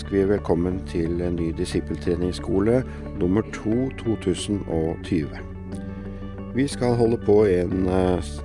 [0.00, 2.78] ønsker vi velkommen til en ny disippeltreningsskole
[3.20, 5.28] nummer to 2020.
[6.54, 7.84] Vi skal holde på en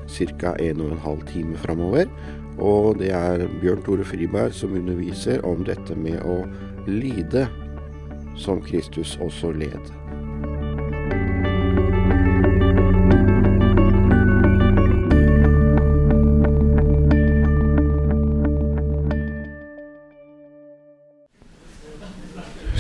[0.09, 0.51] ca.
[0.59, 2.11] en og en halv time framover.
[2.59, 6.43] Og det er Bjørn Tore Friberg som underviser om dette med å
[6.87, 7.47] lide
[8.35, 10.04] som Kristus også led.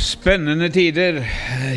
[0.05, 1.15] Spennende tider,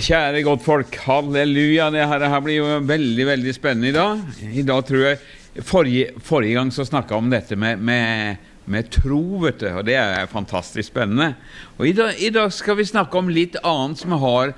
[0.04, 0.98] kjære godtfolk.
[1.06, 1.86] Halleluja.
[1.94, 4.20] Det her, her, blir jo veldig veldig spennende i dag.
[4.52, 8.90] I dag tror jeg Forrige, forrige gang så snakka jeg om dette med, med, med,
[8.94, 11.32] tro, vet du, og det er fantastisk spennende.
[11.80, 14.52] Og i dag, i dag skal vi snakke om litt annet som har,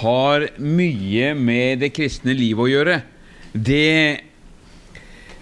[0.00, 2.96] har mye med det kristne livet å gjøre.
[3.52, 3.92] Det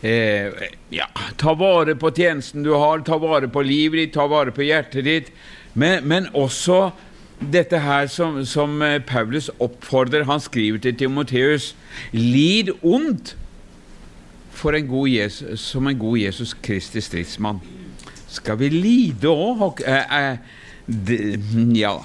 [0.00, 4.56] eh, Ja, ta vare på tjenesten du har, ta vare på livet ditt, ta vare
[4.56, 5.34] på hjertet ditt,
[5.76, 6.88] men, men også
[7.52, 11.74] dette her som, som, Paulus oppfordrer Han skriver til Timoteus
[12.12, 13.36] Lid ondt
[14.64, 17.60] en Jesus, som en god Jesus Kristi stridsmann.
[18.30, 19.82] Skal vi lide òg?
[19.84, 20.38] Eh, eh,
[21.76, 21.98] ja.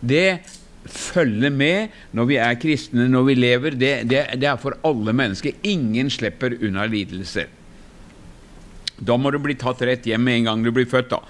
[0.00, 0.40] Det
[0.84, 3.70] følger med når vi er kristne, når vi lever.
[3.70, 5.52] Det, det, det er for alle mennesker.
[5.62, 7.46] Ingen slipper unna lidelser.
[8.98, 11.10] Da må du bli tatt rett hjem med en gang du blir født.
[11.14, 11.22] da.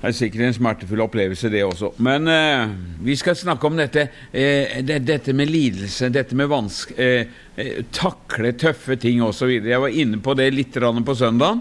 [0.00, 1.90] Det er sikkert en smertefull opplevelse, det også.
[2.00, 2.70] Men eh,
[3.04, 6.94] vi skal snakke om dette, eh, det, dette med lidelse, dette med vanske...
[6.96, 9.50] Eh, eh takle tøffe ting osv.
[9.60, 11.60] Jeg var inne på det litt på søndagen.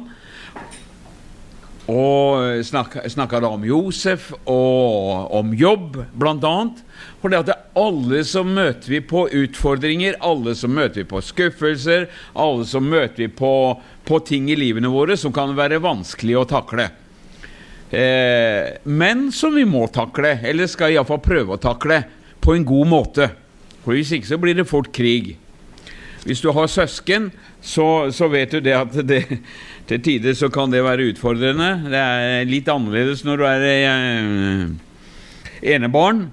[1.90, 6.54] Og snakka da om Josef og om jobb, bl.a.
[7.20, 12.08] For det at alle som møter vi på utfordringer, alle som møter vi på skuffelser,
[12.40, 13.52] alle som møter vi på,
[14.06, 16.88] på ting i livene våre som kan være vanskelig å takle.
[17.90, 22.04] Eh, men som vi må takle, eller skal iallfall prøve å takle,
[22.40, 23.30] på en god måte.
[23.84, 25.36] For Hvis ikke så blir det fort krig.
[26.24, 27.30] Hvis du har søsken,
[27.62, 29.24] så, så vet du det at det,
[29.90, 31.72] til tider så kan det være utfordrende.
[31.90, 34.64] Det er litt annerledes når du er eh,
[35.76, 36.28] enebarn.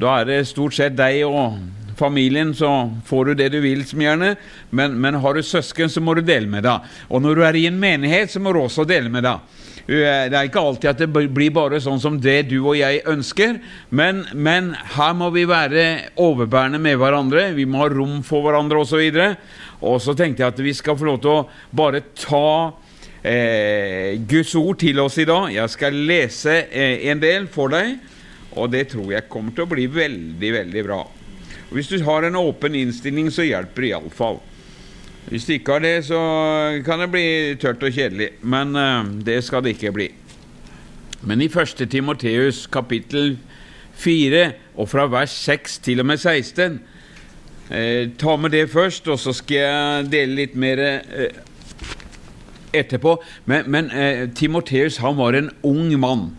[0.00, 1.60] Da er det stort sett deg og
[1.98, 4.32] familien, så får du det du vil, som gjerne.
[4.70, 6.88] Men, men har du søsken, så må du dele med deg.
[7.12, 9.60] Og når du er i en menighet, så må du også dele med deg.
[9.86, 13.56] Det er ikke alltid at det blir bare sånn som det du og jeg ønsker,
[13.90, 17.48] men, men her må vi være overbærende med hverandre.
[17.56, 19.02] Vi må ha rom for hverandre osv.
[19.82, 21.42] Og så tenkte jeg at vi skal få lov til å
[21.74, 22.46] bare ta
[23.22, 25.50] eh, Guds ord til oss i dag.
[25.54, 27.96] Jeg skal lese eh, en del for deg,
[28.54, 31.02] og det tror jeg kommer til å bli veldig, veldig bra.
[31.72, 34.42] Hvis du har en åpen innstilling, så hjelper det iallfall.
[35.28, 36.18] Hvis du ikke har det, så
[36.84, 37.26] kan det bli
[37.60, 38.32] tørt og kjedelig.
[38.42, 40.10] Men uh, det skal det ikke bli.
[41.22, 41.84] Men i 1.
[41.90, 43.36] Timoteus kapittel
[43.94, 46.80] 4, og fra vers 6 til og med 16
[47.70, 51.40] eh, Ta med det først, og så skal jeg dele litt mer eh,
[52.74, 53.16] etterpå.
[53.44, 56.30] Men, men eh, Timoteus han var en ung mann,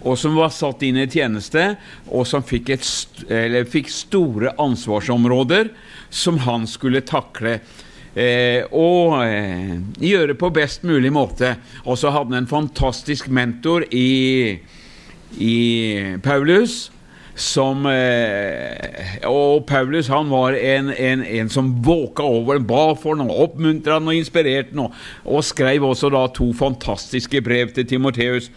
[0.00, 1.76] og som var satt inn i tjeneste,
[2.08, 5.70] og som fikk, et, fikk store ansvarsområder
[6.10, 7.58] som han skulle takle
[8.14, 11.56] eh, og eh, gjøre på best mulig måte.
[11.84, 14.58] Og så hadde han en fantastisk mentor i,
[15.38, 15.56] i
[16.24, 16.88] Paulus.
[17.38, 23.30] Som, eh, og Paulus han var en, en, en som våka over, ba for noe,
[23.44, 24.90] oppmuntra og inspirerte noe,
[25.22, 28.50] og skrev også da to fantastiske brev til Timoteus.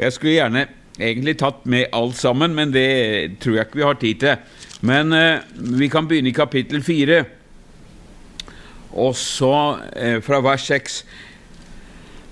[0.00, 0.64] Jeg skulle gjerne
[0.96, 4.58] egentlig tatt med alt sammen, men det tror jeg ikke vi har tid til.
[4.88, 5.44] Men eh,
[5.78, 7.22] vi kan begynne i kapittel fire.
[8.92, 11.04] Og så, eh, fra vers 6,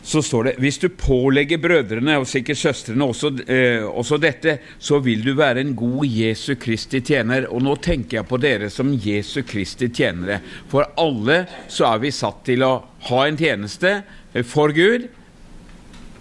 [0.02, 4.98] så står det Hvis du pålegger brødrene, og sikkert søstrene også, eh, også, dette, så
[4.98, 7.46] vil du være en god Jesu Kristi tjener.
[7.50, 10.40] Og nå tenker jeg på dere som Jesu Kristi tjenere.
[10.68, 14.02] For alle så er vi satt til å ha en tjeneste
[14.34, 15.08] eh, for Gud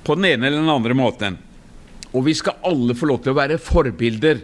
[0.04, 1.38] på den ene eller den andre måten.
[2.14, 4.42] Og vi skal alle få lov til å være forbilder.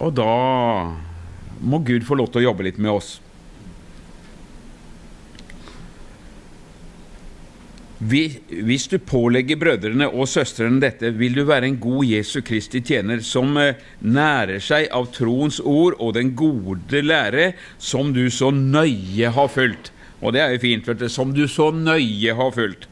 [0.00, 1.09] Og da
[1.60, 3.18] må Gud få lov til å jobbe litt med oss.
[8.00, 13.20] Hvis du pålegger brødrene og søstrene dette, vil du være en god Jesu Kristi tjener
[13.20, 19.34] som eh, nærer seg av troens ord og den gode lære som du så nøye
[19.36, 19.92] har fulgt.
[20.24, 21.08] Og det er jo fint, vet du.
[21.12, 22.88] Som du så nøye har fulgt.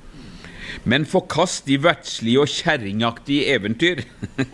[0.84, 4.04] Men forkast de verdslige og kjerringaktige eventyr,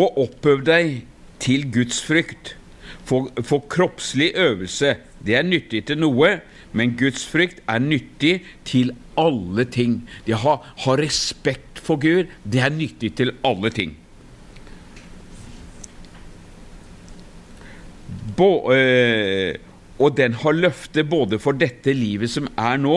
[0.00, 1.06] og oppøv deg
[1.42, 2.54] til Guds frykt.
[3.12, 6.38] For, for kroppslig øvelse det er nyttig til noe,
[6.72, 9.98] men Guds frykt er nyttig til alle ting.
[10.24, 10.54] Det å ha,
[10.86, 13.92] ha respekt for Gud, det er nyttig til alle ting.
[18.38, 19.60] Bo, øh,
[20.00, 22.96] og den har løfte både for dette livet som er nå,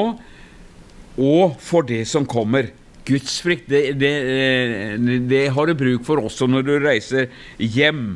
[1.20, 2.72] og for det som kommer.
[3.06, 4.14] Gudsfrykt, det, det,
[5.28, 7.28] det har du bruk for også når du reiser
[7.60, 8.16] hjem.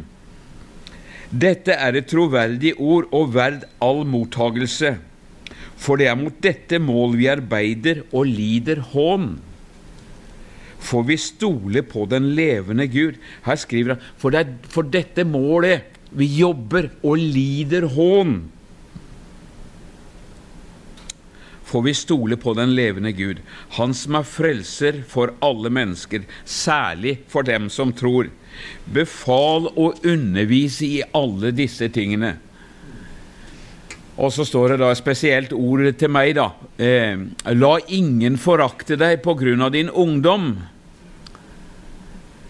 [1.30, 4.96] Dette er et troverdig ord og verd all mottagelse,
[5.80, 9.36] for det er mot dette mål vi arbeider og lider hån.
[10.80, 13.20] For vi stoler på den levende Gud.
[13.46, 18.40] Her skriver han for, det er for dette målet vi jobber og lider hån.
[21.70, 23.44] For vi stoler på den levende Gud,
[23.78, 28.32] Han som er frelser for alle mennesker, særlig for dem som tror.
[28.90, 32.36] Befal å undervise i alle disse tingene.
[34.20, 36.50] Og så står det da spesielt ord til meg, da.
[36.76, 37.16] Eh,
[37.56, 40.52] La ingen forakte deg på grunn av din ungdom,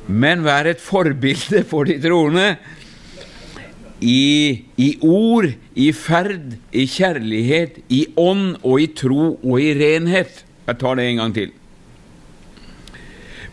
[0.09, 2.55] men vær et forbilde for de troende
[4.01, 10.43] i, i, ord, i ferd, i kjærlighet, i ånd og i tro og i renhet.
[10.65, 11.53] Jeg tar det en gang til.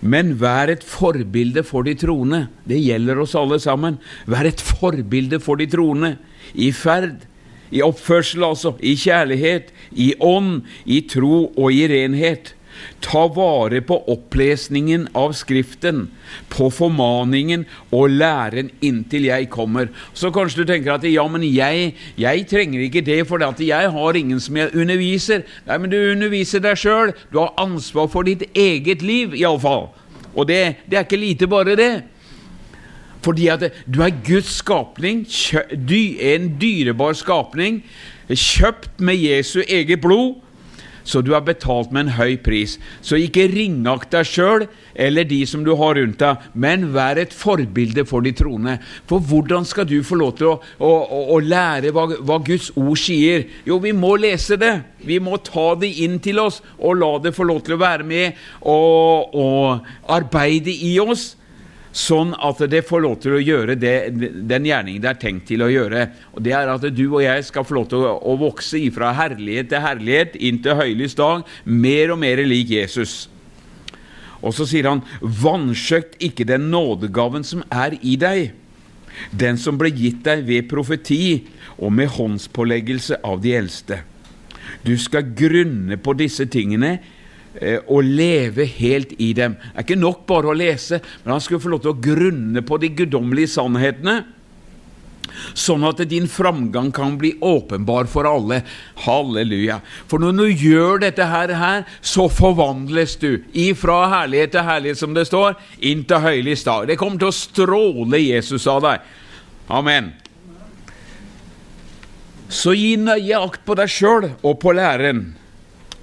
[0.06, 2.46] Men vær et forbilde for de troende.
[2.68, 3.98] Det gjelder oss alle sammen.
[4.30, 6.14] Vær et forbilde for de troende.
[6.54, 7.24] I ferd,
[7.74, 12.54] i oppførsel altså, i kjærlighet, i ånd, i tro og i renhet.
[13.04, 16.06] Ta vare på opplesningen av Skriften,
[16.50, 19.90] på formaningen og læren inntil jeg kommer.
[20.16, 24.16] Så kanskje du tenker at ja, men jeg, jeg trenger ikke det, for jeg har
[24.16, 25.44] ingen som jeg underviser.
[25.68, 27.14] Nei, men du underviser deg sjøl.
[27.30, 29.90] Du har ansvar for ditt eget liv, iallfall.
[30.34, 31.92] Og det, det er ikke lite bare det.
[33.26, 37.80] Fordi at du er Guds skapning, en dyrebar skapning,
[38.30, 40.42] kjøpt med Jesu eget blod
[41.06, 42.76] så du har betalt med en høy pris.
[43.00, 44.66] Så ikke ringakt deg sjøl
[44.96, 48.78] eller de som du har rundt deg, men vær et forbilde for de troende.
[49.08, 50.92] For hvordan skal du få lov til å, å,
[51.36, 53.46] å, lære hva, hva, Guds ord sier?
[53.68, 54.74] Jo, vi må lese det.
[55.06, 58.06] Vi må ta det inn til oss og la det få lov til å være
[58.06, 61.34] med og, og arbeide i oss
[61.96, 63.94] sånn at det får lov til å gjøre det,
[64.48, 66.02] den gjerningen det er tenkt til å gjøre.
[66.36, 69.14] Og Det er at du og jeg skal få lov til å, å vokse ifra
[69.16, 73.26] herlighet til herlighet inn til høylys dag, mer og mer lik Jesus.
[74.44, 78.52] Og så sier han, vanskjøkt ikke den nådegaven som er i deg,
[79.32, 81.46] den som ble gitt deg ved profeti
[81.80, 84.02] og med håndspåleggelse av de eldste.
[84.84, 86.98] Du skal grunne på disse tingene
[87.88, 89.56] å leve helt i dem.
[89.58, 92.62] Det er ikke nok bare å lese, men han skulle få lov til å grunne
[92.66, 94.22] på de guddommelige sannhetene.
[95.56, 98.62] Sånn at din framgang kan bli åpenbar for alle.
[99.04, 99.80] Halleluja.
[100.08, 105.26] For når du gjør dette her så forvandles du ifra herlighet til herlighet, som det
[105.28, 106.88] står, inn til høylig stad.
[106.88, 109.10] Det kommer til å stråle Jesus av deg.
[109.72, 110.12] Amen.
[112.48, 115.34] Så gi nøye akt på deg sjøl og på læreren.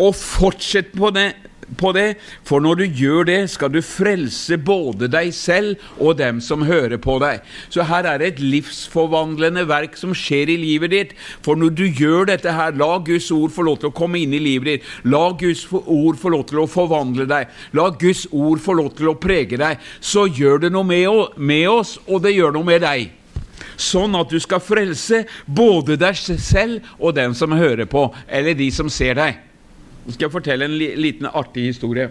[0.02, 1.32] Og fortsett på det,
[1.80, 2.16] på det,
[2.48, 7.00] for når du gjør det, skal du frelse både deg selv og dem som hører
[7.02, 7.42] på deg.
[7.74, 11.16] Så her er det et livsforvandlende verk som skjer i livet ditt.
[11.46, 14.36] For når du gjør dette her, la Guds ord få lov til å komme inn
[14.36, 14.94] i livet ditt.
[15.08, 17.52] La Guds ord få lov til å forvandle deg.
[17.78, 19.82] La Guds ord få lov til å prege deg.
[20.00, 20.88] Så gjør det noe
[21.38, 23.12] med oss, og det gjør noe med deg
[23.80, 28.70] sånn at du skal frelse både deg selv og den som hører på, eller de
[28.74, 29.40] som ser deg.
[30.04, 32.10] Nå skal jeg fortelle en liten artig historie.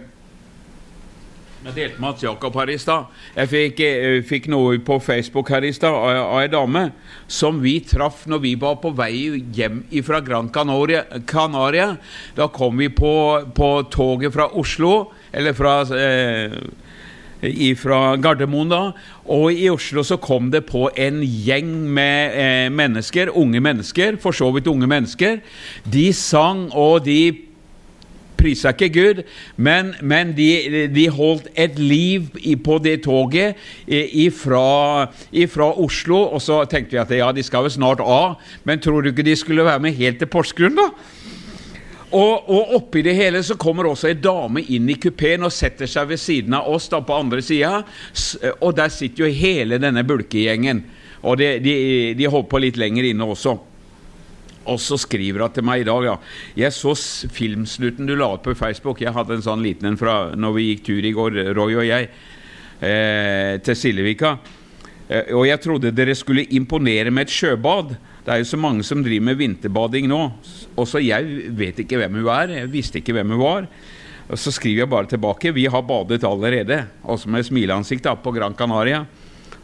[1.63, 3.05] Jeg delte med Mats Jakob her i stad.
[3.37, 6.89] Jeg fikk, eh, fikk, noe på Facebook her i stad av ei dame
[7.29, 11.05] som vi traff når vi var på vei hjem fra Gran Canaria.
[11.25, 11.99] Canaria.
[12.35, 16.59] Da kom vi på, på, toget fra Oslo, eller fra eh,
[17.79, 18.93] fra Gardermoen, da.
[19.27, 24.33] Og i Oslo så kom det på en gjeng med eh, mennesker, unge mennesker, for
[24.33, 25.41] så vidt unge mennesker.
[25.85, 27.52] De sang, og de
[28.39, 29.23] prisa ikke Gud,
[29.57, 32.29] men, men de, de, holdt et liv
[32.65, 33.59] på det toget
[34.33, 36.21] fra Oslo.
[36.33, 39.27] Og så tenkte vi at ja, de skal vel snart av, men tror du ikke
[39.27, 40.91] de skulle være med helt til Porsgrunn, da?
[42.12, 45.89] Og, og oppi det hele så kommer også ei dame inn i kupeen og setter
[45.89, 47.79] seg ved siden av oss da på andre sida.
[48.61, 50.83] Og der sitter jo hele denne bulkegjengen.
[51.25, 51.75] Og de, de,
[52.19, 53.57] de holdt på litt lenger inne også.
[54.71, 56.16] Og så skriver hun til meg i dag ja.
[56.59, 56.95] Jeg så
[57.33, 59.02] filmsnutten du la ut på Facebook.
[59.02, 61.87] Jeg hadde en sånn liten en fra når vi gikk tur i går, Roy og
[61.88, 62.11] jeg,
[62.81, 64.37] eh, til Sillevika.
[65.09, 67.97] Eh, og jeg trodde dere skulle imponere med et sjøbad.
[68.23, 70.21] Det er jo så mange som driver med vinterbading nå.
[70.78, 72.57] Også jeg vet ikke hvem hun er.
[72.62, 73.66] Jeg visste ikke hvem hun var.
[74.31, 75.52] Og Så skriver jeg bare tilbake.
[75.52, 76.87] Vi har badet allerede.
[77.02, 79.04] Også med smileansikt da, på Gran Canaria.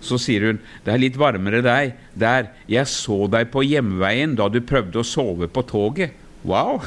[0.05, 2.53] Så sier hun det er litt varmere deg der.
[2.71, 6.15] Jeg så deg på hjemveien da du prøvde å sove på toget.
[6.47, 6.83] Wow!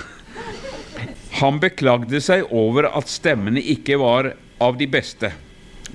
[1.41, 5.31] Han beklagde seg over at stemmene ikke var av de beste.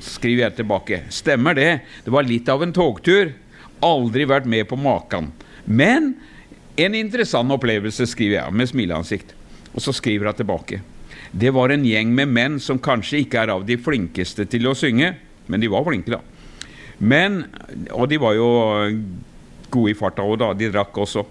[0.02, 1.02] Skriver jeg tilbake.
[1.12, 1.70] Stemmer det.
[2.04, 3.32] Det var litt av en togtur.
[3.84, 5.30] Aldri vært med på maken.
[5.64, 6.14] Men
[6.76, 9.32] en interessant opplevelse, skriver jeg med smileansikt.
[9.72, 10.80] Og så skriver jeg tilbake.
[11.36, 14.76] Det var en gjeng med menn som kanskje ikke er av de flinkeste til å
[14.76, 15.14] synge,
[15.46, 16.20] men de var flinke, da.
[16.98, 17.44] Men,
[17.92, 18.48] Og de var jo
[19.70, 20.52] gode i farta òg, da.
[20.56, 21.26] De drakk også.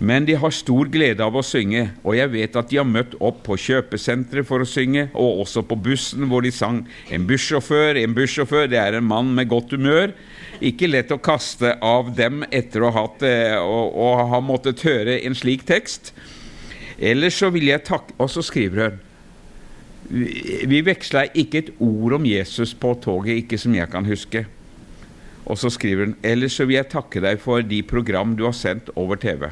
[0.00, 3.12] Men de har stor glede av å synge, og jeg vet at de har møtt
[3.20, 6.86] opp på kjøpesenteret for å synge, og også på bussen hvor de sang.
[7.12, 10.14] En bussjåfør, en bussjåfør, det er en mann med godt humør.
[10.64, 13.26] Ikke lett å kaste av dem etter å ha, hatt,
[13.60, 16.14] å, å ha måttet høre en slik tekst.
[16.96, 18.98] Ellers så vil jeg takke Og så skriver hun
[20.10, 24.44] Vi veksla ikke et ord om Jesus på toget, ikke som jeg kan huske.
[25.46, 28.56] Og så skriver hun Ellers så vil jeg takke deg for de program du har
[28.56, 29.48] sendt over TV.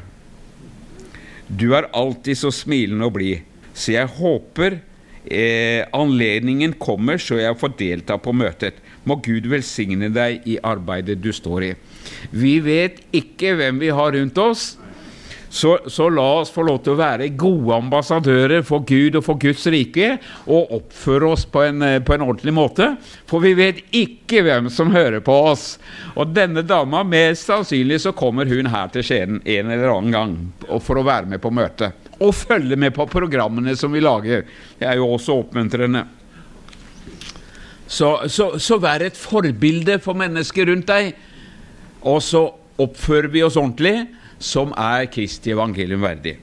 [1.49, 3.41] Du er alltid så smilende og blid,
[3.73, 4.77] så jeg håper
[5.25, 8.77] eh, anledningen kommer så jeg får delta på møtet.
[9.07, 11.73] Må Gud velsigne deg i arbeidet du står i.
[12.31, 14.75] Vi vet ikke hvem vi har rundt oss,
[15.49, 19.39] så, så, la oss få lov til å være gode ambassadører for Gud og for
[19.41, 20.11] Guds rike,
[20.45, 22.91] og oppføre oss på en, på en ordentlig måte.
[23.29, 25.71] For vi vet ikke hvem som hører på oss.
[26.13, 30.37] Og denne dama, mest sannsynlig så kommer hun her til Skien en eller annen gang
[30.85, 31.97] for å være med på møtet.
[32.21, 34.45] Og følge med på programmene som vi lager.
[34.77, 36.05] Det er jo også oppmuntrende.
[37.89, 41.15] Så, så, så vær et forbilde for mennesker rundt deg.
[42.05, 42.45] Og så
[42.79, 44.05] oppfører vi oss ordentlig
[44.39, 46.37] som er Kristi evangelium verdig.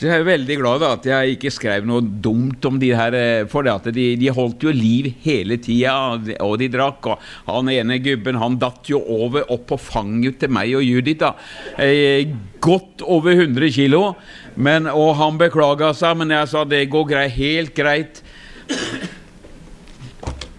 [0.00, 3.42] Så Jeg er veldig glad at jeg ikke skrev noe dumt om de her, eh,
[3.52, 7.04] for de, de, holdt jo liv hele tida, og de drakk.
[7.12, 11.20] og Han ene gubben han datt jo over opp på fanget til meg og Judith.
[11.20, 11.34] da,
[11.76, 12.24] eh,
[12.60, 14.16] Godt over 100 kilo.
[14.56, 18.22] Og han beklaga seg, men jeg sa det går greit, helt greit.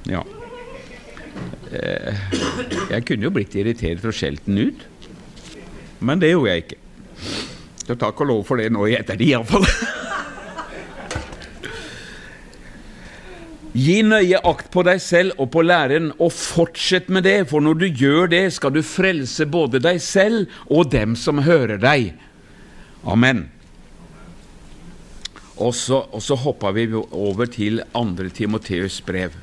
[0.06, 0.22] Ja.
[1.72, 2.14] Eh,
[2.92, 4.91] jeg kunne jo blitt irritert og skjelt den ut.
[6.02, 6.80] Men det gjorde jeg ikke.
[7.86, 9.68] Så takk og lov for det nå i ettertid, iallfall.
[13.72, 17.80] Gi nøye akt på deg selv og på læreren, og fortsett med det, for når
[17.80, 22.12] du gjør det, skal du frelse både deg selv og dem som hører deg.
[23.08, 23.46] Amen.
[25.62, 28.28] Og så, og så hoppa vi over til 2.
[28.36, 29.38] Timoteus brev.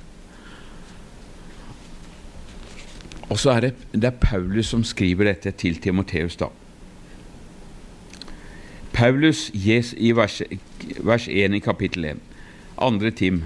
[3.29, 6.49] Og så er det, det er Paulus som skriver dette til Timoteus, da.
[8.93, 10.41] Paulus yes, i vers,
[11.05, 12.23] vers 1 i kapittel 1.
[12.83, 13.43] Andre Tim.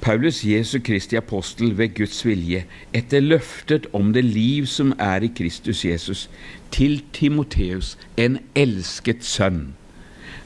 [0.00, 2.60] Paulus Jesu Kristi apostel ved Guds vilje,
[2.94, 6.28] etter løftet om det liv som er i Kristus Jesus,
[6.70, 9.74] til Timoteus, en elsket sønn.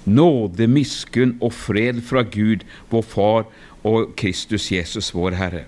[0.07, 3.45] Nåde, miskunn og fred fra Gud, vår Far,
[3.85, 5.67] og Kristus Jesus, vår Herre.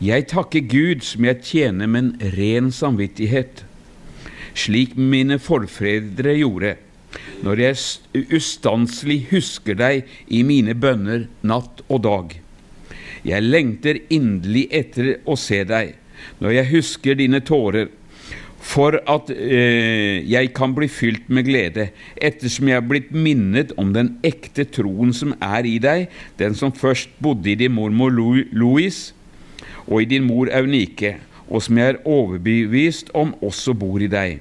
[0.00, 3.66] Jeg takker Gud som jeg tjener med en ren samvittighet,
[4.56, 6.70] slik mine forfedre gjorde,
[7.44, 12.32] når jeg ustanselig husker deg i mine bønner natt og dag.
[13.28, 15.92] Jeg lengter inderlig etter å se deg,
[16.40, 17.92] når jeg husker dine tårer,
[18.56, 23.92] for at eh, jeg kan bli fylt med glede, ettersom jeg er blitt minnet om
[23.92, 26.08] den ekte troen som er i deg,
[26.40, 29.10] den som først bodde i din mormor Louis,
[29.90, 31.16] og i din mor Eunike,
[31.50, 34.38] og som jeg er overbevist om også bor i deg.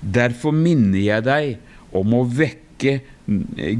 [0.00, 3.00] Derfor minner jeg deg om å vekke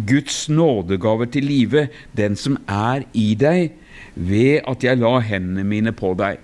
[0.08, 1.86] Guds nådegaver til live,
[2.18, 3.70] den som er i deg,
[4.14, 6.42] ved at jeg la hendene mine på deg.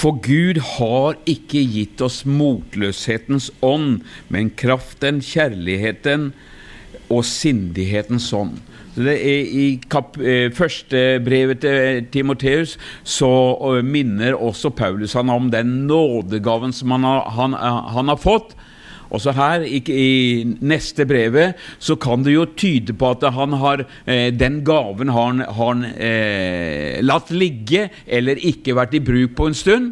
[0.00, 4.00] For Gud har ikke gitt oss motløshetens ånd,
[4.32, 6.30] men kraften, kjærligheten
[7.10, 8.60] og sindighetens ånd.
[8.98, 13.30] I kap, eh, første brevet til Timoteus så
[13.86, 18.56] minner også Paulus han om den nådegaven som han har, han, han har fått.
[19.10, 23.84] Også her i, i, neste brevet så kan det jo tyde på at han har
[24.06, 29.50] eh, den gaven har han, har eh, latt ligge eller ikke vært i bruk på
[29.50, 29.90] en stund.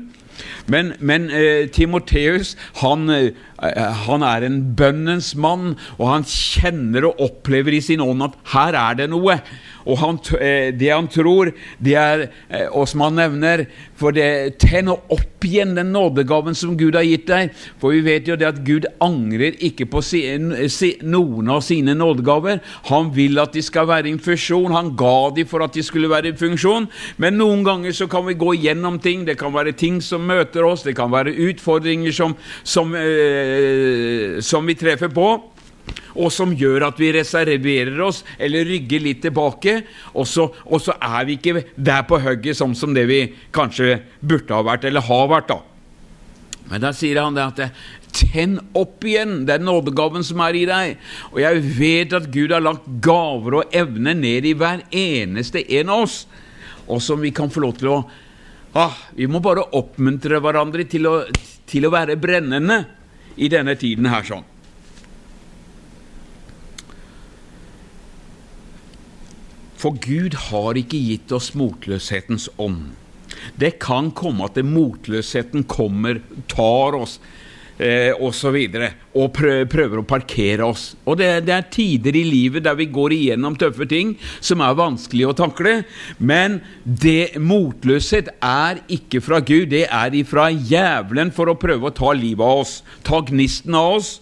[0.70, 7.24] Men, men eh, Timoteus han, eh, han, er en bønnens mann, og han kjenner og
[7.28, 9.40] opplever i sin ånd at her er det noe.
[9.88, 11.50] Og han, eh, det han tror,
[11.80, 13.64] det er, eh, og som han nevner,
[13.96, 17.54] for det tenner opp igjen den nådegaven som Gud har gitt deg.
[17.80, 20.02] For vi vet jo det at Gud angrer ikke på
[21.02, 22.60] noen av sine nådegaver.
[22.90, 24.74] Han vil at de skal være i funksjon.
[24.76, 26.88] Han ga dem for at de skulle være i funksjon.
[27.16, 29.24] Men noen ganger så kan vi gå gjennom ting.
[29.24, 33.47] Det kan være ting som møter oss, det kan være utfordringer som, som, eh,
[34.44, 35.28] som vi treffer på
[36.18, 39.80] og som gjør at vi reserverer oss eller rygger litt tilbake,
[40.14, 43.20] og så, og så er vi ikke der på hugget sånn som det vi
[43.54, 45.52] kanskje burde ha vært, eller har vært.
[45.52, 45.60] da.
[46.68, 47.78] Men da sier han det at
[48.18, 50.94] Tenn opp igjen den nådegaven som er i deg.
[51.28, 55.92] Og jeg vet at Gud har lagt gaver og evner ned i hver eneste en
[55.92, 56.22] av oss,
[56.88, 57.98] og som vi kan få lov til å
[58.80, 61.14] ah, Vi må bare oppmuntre hverandre til å,
[61.68, 62.80] til å være brennende
[63.38, 64.46] i denne tiden her sånn.
[69.78, 72.96] For Gud har ikke gitt oss motløshetens ånd.
[73.54, 76.18] Det kan komme at motløsheten kommer,
[76.50, 77.18] tar oss
[77.78, 78.56] eh, osv.
[78.58, 78.86] Og,
[79.18, 80.90] og prøver å parkere oss.
[81.06, 84.78] Og det, det, er tider i livet der vi går igjennom tøffe ting som er
[84.78, 85.74] vanskelig å takle.
[86.18, 91.96] Men det, motløshet er ikke fra Gud, det er ifra jævelen for å prøve å
[91.96, 92.78] ta livet av oss.
[93.06, 94.16] Ta gnisten av oss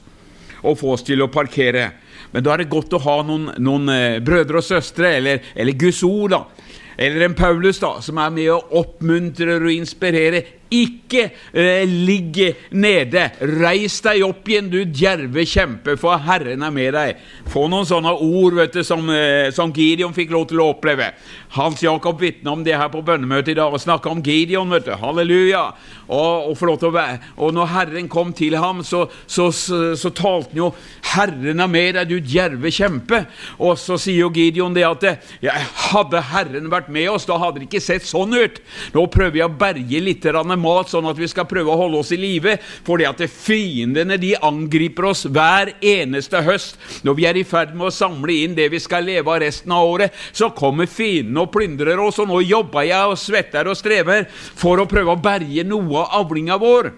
[0.66, 1.90] og få oss til å parkere.
[2.32, 5.76] Men da er det godt å ha noen, noen eh, brødre og søstre, eller, eller
[5.78, 11.28] Guds ord, da, eller en Paulus, da, som er med og oppmuntrer og inspirerer ikke
[11.52, 12.40] eh, ligg
[12.74, 13.28] nede.
[13.60, 17.22] Reis deg opp igjen, du djerve kjempe, for Herren er med deg.
[17.52, 21.12] Få noen sånne ord vet du, som, eh, som Gideon fikk lov til å oppleve.
[21.56, 24.70] Hans Jakob vitna om det her på bønnemøtet i dag og snakka om Gideon.
[24.70, 25.68] vet du, Halleluja!
[26.06, 27.18] Og, og, å være.
[27.36, 30.68] og når Herren kom til ham, så, så, så, så talte han jo
[31.02, 33.24] 'Herren er med deg, du djerve kjempe'.
[33.58, 35.02] Og så sier jo Gideon det at
[35.42, 38.60] ja, 'Hadde Herren vært med oss, da hadde det ikke sett sånn ut'.
[38.94, 42.00] Nå prøver jeg å berge litt med mat, sånn at vi skal prøve å holde
[42.00, 42.56] oss i live.
[42.86, 46.80] Fordi at fiendene de angriper oss hver eneste høst.
[47.06, 49.74] Når vi er i ferd med å samle inn det vi skal leve av resten
[49.76, 52.20] av året, så kommer fiendene og plyndrer oss.
[52.22, 56.24] Og nå jobber jeg og svetter og strever for å prøve å berge noe av
[56.24, 56.92] avlinga vår.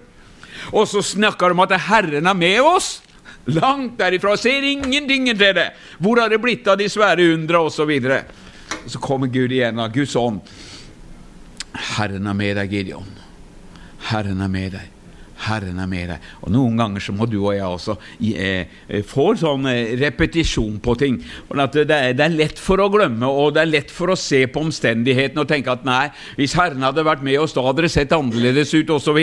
[0.73, 2.99] Og så snakker de om at Herren er med oss.
[3.49, 4.37] Langt derifra.
[4.37, 5.71] Ser ingenting til det.
[5.99, 7.93] Hvor har det blitt av de svære undra, osv.
[8.03, 8.19] Så,
[8.95, 10.43] så kommer Gud igjen av Guds ånd.
[11.97, 13.09] Herren er med deg, Gideon.
[14.07, 14.95] Herren er med deg.
[15.39, 16.25] Herren er med deg.
[16.43, 20.95] Og Noen ganger så må du og jeg også eh, få sånn eh, repetisjon på
[20.99, 21.21] ting.
[21.55, 24.19] At det, er, det, er, lett for å glemme, og det er lett for å
[24.19, 26.09] se på omstendighetene og tenke at nei,
[26.39, 29.21] hvis Herren hadde vært med oss, da hadde det sett annerledes ut, osv.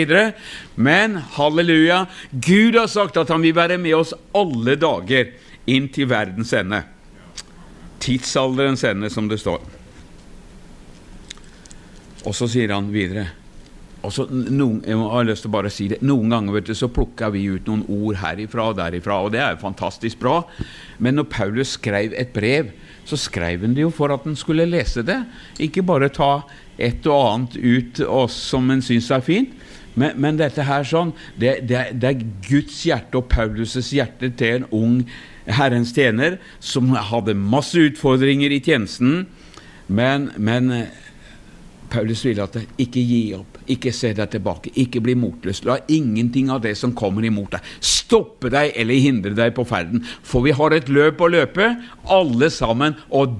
[0.80, 5.34] Men halleluja, Gud har sagt at han vil være med oss alle dager
[5.68, 6.84] inn til verdens ende.
[8.00, 9.60] Tidsalderens ende, som det står.
[12.26, 13.28] Og så sier han videre
[14.06, 16.74] og så noen, jeg har lyst til å bare si det, noen ganger vet du,
[16.78, 20.36] så plukker vi ut noen ord herifra og derifra, og det er jo fantastisk bra.
[21.02, 22.70] Men når Paulus skrev et brev,
[23.06, 25.18] så skrev han det jo for at han skulle lese det.
[25.62, 26.46] Ikke bare ta
[26.78, 29.54] et og annet ut oss som en syns er fint.
[29.96, 34.60] Men, men, dette her sånn, det, det, det, er Guds hjerte og Paulus' hjerte til
[34.60, 34.98] en ung
[35.48, 39.24] Herrens tjener som hadde masse utfordringer i tjenesten.
[39.88, 40.68] Men, men
[41.90, 45.62] Paulus vil at det, ikke gi opp, ikke se deg tilbake, ikke bli motløs.
[45.68, 50.04] La ingenting av det som kommer imot deg, stoppe deg eller hindre deg på ferden.
[50.26, 51.68] For vi har et løp å løpe,
[52.16, 53.38] alle sammen, og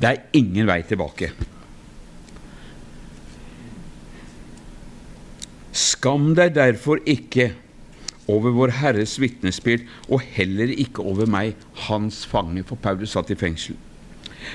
[0.00, 1.30] det er ingen vei tilbake.
[5.76, 7.50] Skam deg derfor ikke
[8.32, 11.54] over Vår Herres vitnesbyrd, og heller ikke over meg,
[11.86, 13.76] hans fange, for Paulus satt i fengsel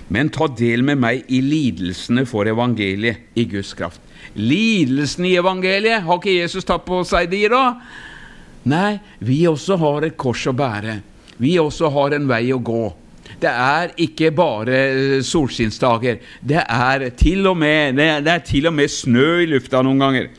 [0.08, 4.02] men ta del med meg i lidelsene for evangeliet, i Guds kraft.
[4.38, 7.66] Lidelsene i evangeliet, har ikke Jesus tatt på seg de, da?
[8.72, 11.00] Nei, vi også har et kors å bære.
[11.42, 12.84] Vi også har en vei å gå.
[13.42, 16.20] Det er ikke bare eh, solskinnsdager.
[16.42, 16.62] Det
[17.58, 20.30] med, det er til og med snø i lufta noen ganger.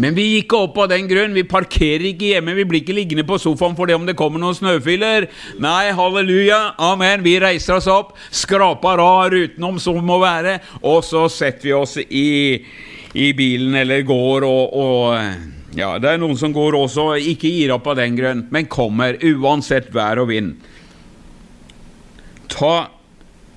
[0.00, 1.36] Men vi gikk opp av den grunn.
[1.36, 2.54] Vi parkerer ikke hjemme.
[2.56, 5.28] Vi blir ikke liggende på sofaen for det om det kommer noen snøfyller.
[5.60, 7.24] Nei, halleluja, amen.
[7.26, 11.76] Vi reiser oss opp, skraper av ruten om som må være, og så setter vi
[11.76, 12.30] oss i,
[13.12, 17.76] i bilen eller går og, og ja, det er noen som går også, ikke gir
[17.76, 20.56] opp av den grunn, men kommer uansett vær og vind.
[22.50, 22.88] Ta,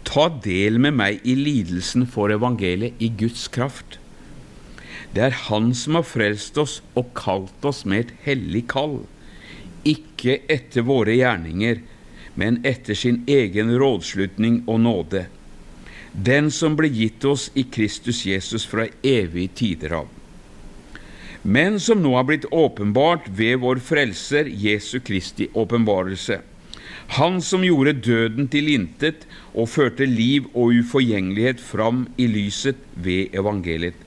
[0.06, 4.03] ta del med meg i lidelsen for evangeliet i Guds kraft.
[5.14, 9.04] Det er Han som har frelst oss og kalt oss med et hellig kall,
[9.86, 11.84] ikke etter våre gjerninger,
[12.36, 15.28] men etter sin egen rådslutning og nåde.
[16.14, 20.08] den som ble gitt oss i Kristus Jesus fra evige tider av,
[21.42, 26.40] men som nå har blitt åpenbart ved vår Frelser Jesu Kristi åpenbarelse.
[27.18, 33.34] Han som gjorde døden til intet og førte liv og uforgjengelighet fram i lyset ved
[33.36, 33.98] evangeliet.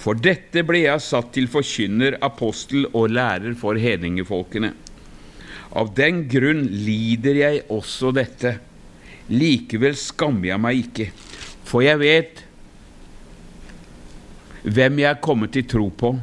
[0.00, 4.72] For dette ble jeg satt til forkynner, apostel og lærer for hedningefolkene.
[5.76, 8.56] Av den grunn lider jeg også dette.
[9.30, 11.10] Likevel skammer jeg meg ikke,
[11.68, 12.40] for jeg vet
[14.64, 16.16] hvem jeg er kommet til tro på,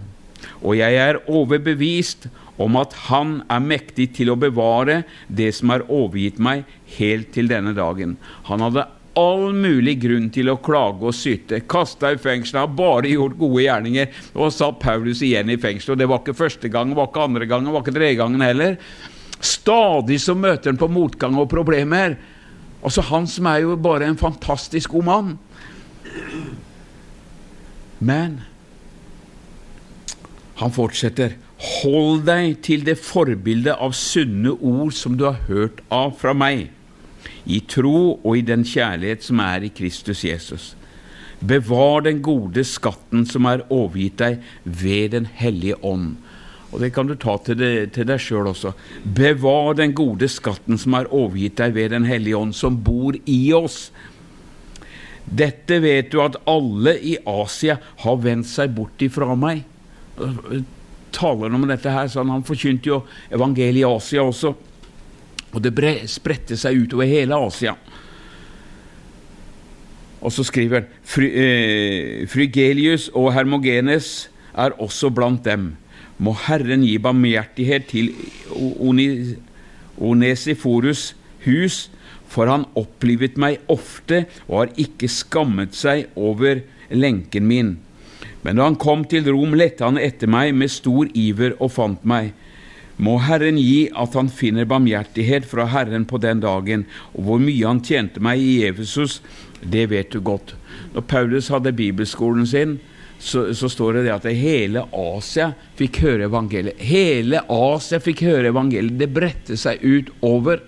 [0.59, 2.27] og jeg er overbevist
[2.61, 6.65] om at Han er mektig til å bevare det som er overgitt meg,
[6.97, 8.17] helt til denne dagen.
[8.49, 11.63] Han hadde all mulig grunn til å klage og syte.
[11.69, 14.11] Kasta i fengsel, har bare gjort gode gjerninger.
[14.37, 15.95] Og satt Paulus igjen i fengsel.
[15.95, 18.19] Og det var ikke første gang, det var ikke andre gang, det var ikke tredje
[18.21, 18.77] gangen heller.
[19.37, 22.17] Stadig så møter han på motgang og problemer.
[22.85, 25.33] Altså Han som er jo bare en fantastisk god mann.
[27.99, 28.41] Men
[30.57, 31.37] han fortsetter.
[31.81, 36.67] Hold deg til det forbildet av sunne ord som du har hørt av fra meg,
[37.45, 40.75] i tro og i den kjærlighet som er i Kristus Jesus.
[41.39, 46.15] Bevar den gode skatten som er overgitt deg ved Den hellige ånd.
[46.71, 48.73] Og Det kan du ta til, det, til deg sjøl også.
[49.03, 53.53] Bevar den gode skatten som er overgitt deg ved Den hellige ånd, som bor i
[53.53, 53.91] oss.
[55.27, 59.63] Dette vet du at alle i Asia har vendt seg bort ifra meg.
[61.13, 64.55] Taler om dette her, sånn, Han forkynte jo evangeliet i Asia også.
[65.57, 65.73] Og det
[66.11, 67.73] spredte seg utover hele Asia.
[70.21, 75.75] Og så skriver han Fry, eh, Frygelius og Hermogenes er også blant dem.
[76.21, 78.13] Må Herren gi barmhjertighet til
[79.97, 81.15] Onesiforus
[81.45, 81.89] hus,
[82.27, 87.77] for han opplivet meg ofte og har ikke skammet seg over lenken min.
[88.43, 92.03] Men da han kom til Rom, lette han etter meg med stor iver og fant
[92.07, 92.33] meg.
[92.97, 97.67] Må Herren gi at han finner barmhjertighet fra Herren på den dagen, og hvor mye
[97.67, 99.19] han tjente meg i Efesus,
[99.61, 100.55] det vet du godt.
[100.95, 102.79] Når Paulus hadde bibelskolen sin,
[103.19, 106.81] så, så, står det, det at hele Asia fikk høre evangeliet.
[106.85, 108.97] Hele Asia fikk høre evangeliet.
[108.99, 110.61] Det bredte seg ut over.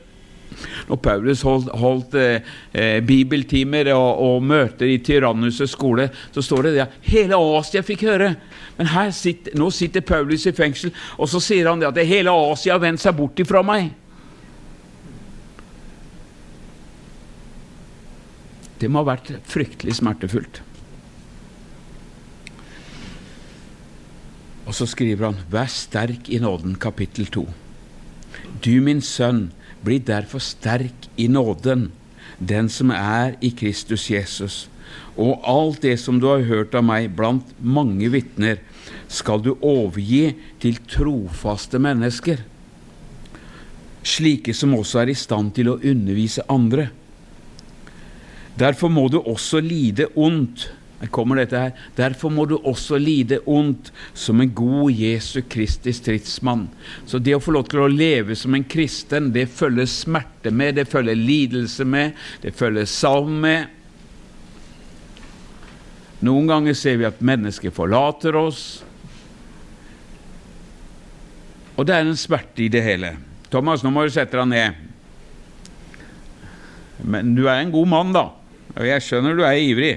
[0.90, 6.68] Når Paulus holdt, holdt eh, eh, bibeltimer og, og, møter i Tyrannus' skole, så står
[6.68, 8.34] det det at hele Asia fikk høre.
[8.80, 12.78] Men sitter, nå sitter Paulus i fengsel, og så sier han det at hele Asia
[12.78, 13.92] har vendt seg bort ifra meg.
[18.80, 20.62] Det må ha vært fryktelig smertefullt.
[24.64, 27.50] Og så skriver han 'Vær sterk i nåden', kapittel 2.
[28.64, 29.52] Du, min sønn,
[29.84, 31.92] bli derfor sterk i nåden,
[32.40, 34.70] den som er i Kristus Jesus.
[35.20, 38.62] Og alt det som du har hørt av meg blant mange vitner,
[39.12, 42.42] skal du overgi til trofaste mennesker,
[44.06, 46.88] slike som også er i stand til å undervise andre.
[48.60, 51.76] Derfor må du også lide ondt her kommer dette her.
[51.96, 56.66] Derfor må du også lide ondt som en god Jesu Kristi stridsmann.
[57.08, 60.76] Så det å få lov til å leve som en kristen, det følger smerte med,
[60.76, 63.79] det følger lidelse med, det følger savn med.
[66.26, 68.84] Noen ganger ser vi at mennesker forlater oss.
[71.80, 73.14] Og det er en smerte i det hele.
[73.50, 74.86] Thomas, nå må du sette deg ned.
[77.08, 78.28] Men du er en god mann, da.
[78.76, 79.96] Og jeg skjønner du er ivrig.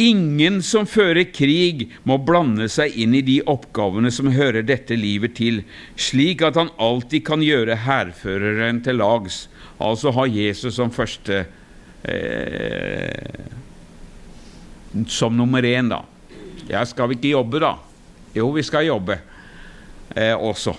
[0.00, 5.36] Ingen som fører krig, må blande seg inn i de oppgavene som hører dette livet
[5.36, 5.60] til,
[6.00, 9.42] slik at han alltid kan gjøre hærføreren til lags,
[9.76, 11.42] altså ha Jesus som første
[12.08, 13.52] eh,
[15.08, 16.02] Som nummer én, da.
[16.68, 17.76] Ja, skal vi ikke jobbe, da?
[18.36, 19.18] Jo, vi skal jobbe
[20.16, 20.74] eh, også.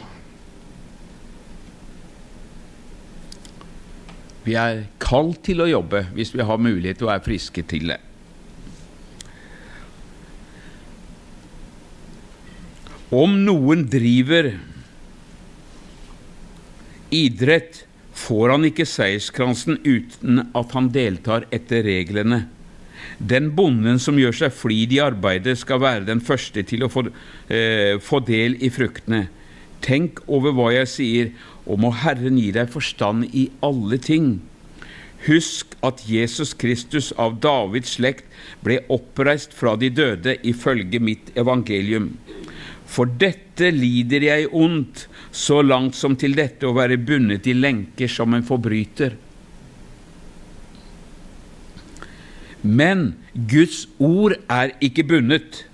[4.43, 7.93] Vi er kalt til å jobbe hvis vi har mulighet til å være friske til
[7.93, 7.99] det.
[13.13, 14.49] Om noen driver
[17.13, 22.43] idrett, får han ikke seierskransen uten at han deltar etter reglene.
[23.19, 27.07] Den bonden som gjør seg flid i arbeidet, skal være den første til å få,
[27.49, 29.27] eh, få del i fruktene.
[29.81, 31.31] Tenk over hva jeg sier,
[31.67, 34.41] og må Herren gi deg forstand i alle ting.
[35.27, 38.25] Husk at Jesus Kristus av Davids slekt
[38.63, 42.17] ble oppreist fra de døde ifølge mitt evangelium.
[42.93, 48.11] For dette lider jeg ondt, så langt som til dette å være bundet i lenker
[48.11, 49.15] som en forbryter.
[52.63, 55.65] Men Guds ord er ikke bundet.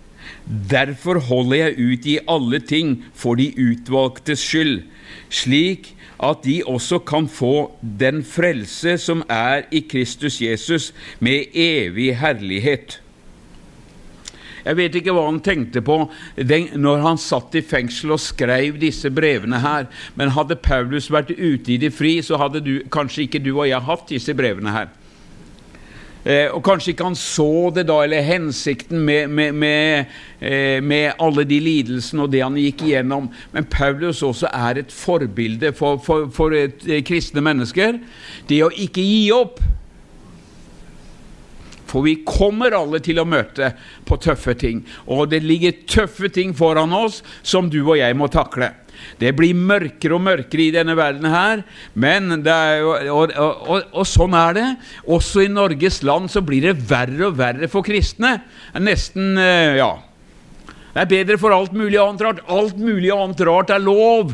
[0.69, 4.81] Derfor holder jeg ut i alle ting for de utvalgtes skyld,
[5.29, 12.17] slik at de også kan få den frelse som er i Kristus Jesus, med evig
[12.17, 12.99] herlighet.
[14.65, 16.01] Jeg vet ikke hva han tenkte på
[16.35, 19.87] den, når han satt i fengsel og skrev disse brevene her,
[20.19, 23.69] men hadde Paulus vært ute i det fri, så hadde du, kanskje ikke du og
[23.69, 24.91] jeg hatt disse brevene her.
[26.23, 31.13] Eh, og kanskje ikke han så det da, eller hensikten med, med, med, eh, med,
[31.15, 33.29] alle de lidelsene og det han gikk igjennom.
[33.53, 38.01] Men Paulus også er et forbilde for, for, for et, eh, kristne mennesker.
[38.51, 39.61] Det å ikke gi opp.
[41.89, 43.71] For vi kommer alle til å møte
[44.05, 44.83] på tøffe ting.
[45.07, 48.73] Og det ligger tøffe ting foran oss som du og jeg må takle.
[49.19, 54.05] Det blir mørkere og mørkere i denne verden her, men jo, og, og, og, og,
[54.07, 54.67] sånn er det.
[55.07, 58.39] Også i Norges land så blir det verre og verre for kristne.
[58.79, 59.95] Nesten eh, Ja.
[60.89, 62.39] Det er bedre for alt mulig annet rart.
[62.49, 64.33] Alt mulig annet rart er lov.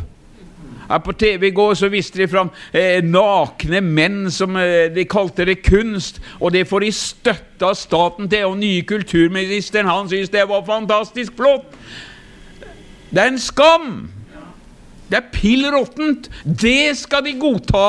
[0.89, 5.05] Her på TV i går så viste de fram eh, nakne menn som eh, de
[5.09, 6.21] kalte det kunst.
[6.39, 8.47] Og det får de støtte av staten til.
[8.51, 11.67] Og nye kulturministeren han syntes det var fantastisk flott.
[13.11, 13.89] Det er en skam!
[15.09, 16.29] Det er pill råttent!
[16.43, 17.87] Det skal de godta!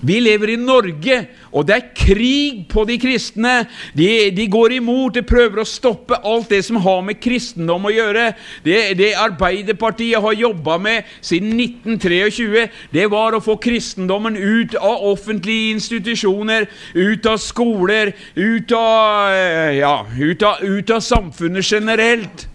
[0.00, 1.16] Vi lever i Norge,
[1.52, 3.66] og det er krig på de kristne.
[3.96, 7.92] De, de, går imot, de prøver å stoppe alt det som har med kristendom å
[7.92, 8.30] gjøre.
[8.64, 15.04] Det, det Arbeiderpartiet har jobba med siden 1923, det var å få kristendommen ut av
[15.12, 19.36] offentlige institusjoner, ut av skoler, ut av,
[19.76, 22.49] ja, ut av, ut av samfunnet generelt.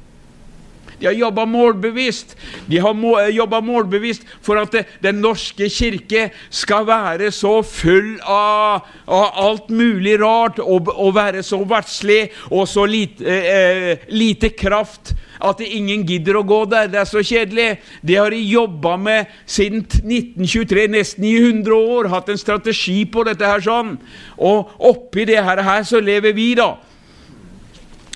[0.99, 2.35] De har jobba målbevisst.
[2.69, 8.15] De har må, jobba målbevisst for at det, Den norske kirke skal være så full
[8.21, 14.49] av, av alt mulig rart og, og, være så verdslig og så lite, eh, lite
[14.55, 16.89] kraft at ingen gidder å gå der.
[16.91, 17.67] Det er så kjedelig.
[18.05, 22.09] Det har de jobba med siden 1923, nesten i 100 år.
[22.13, 23.95] Hatt en strategi på dette her sånn.
[24.37, 26.75] Og oppi det her, her så lever vi, da.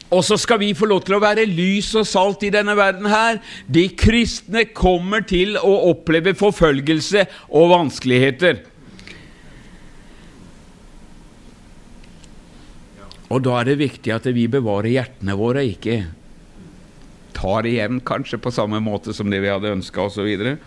[0.10, 3.06] Og så skal vi få lov til å være lys og salt i denne verden
[3.12, 3.38] her.
[3.70, 8.64] De kristne kommer til å oppleve forfølgelse og vanskeligheter.
[13.30, 16.02] Og da er det viktig at vi bevarer hjertene våre, ikke
[17.38, 20.58] tar igjen kanskje på samme måte som det vi hadde ønska osv.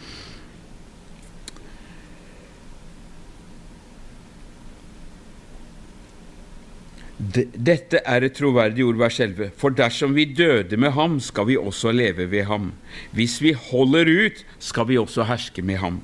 [7.22, 9.52] Dette er et troverdig ord, vers 11.
[9.58, 12.72] For dersom vi døde med ham, skal vi også leve ved ham.
[13.14, 16.00] Hvis vi holder ut, skal vi også herske med ham.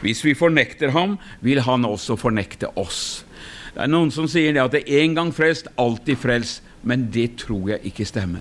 [0.00, 3.26] Hvis vi fornekter ham, vil han også fornekte oss.
[3.74, 6.64] Det er noen som sier det at det er en gang frelst, alltid frelst.
[6.82, 8.40] Men det tror jeg ikke stemmer.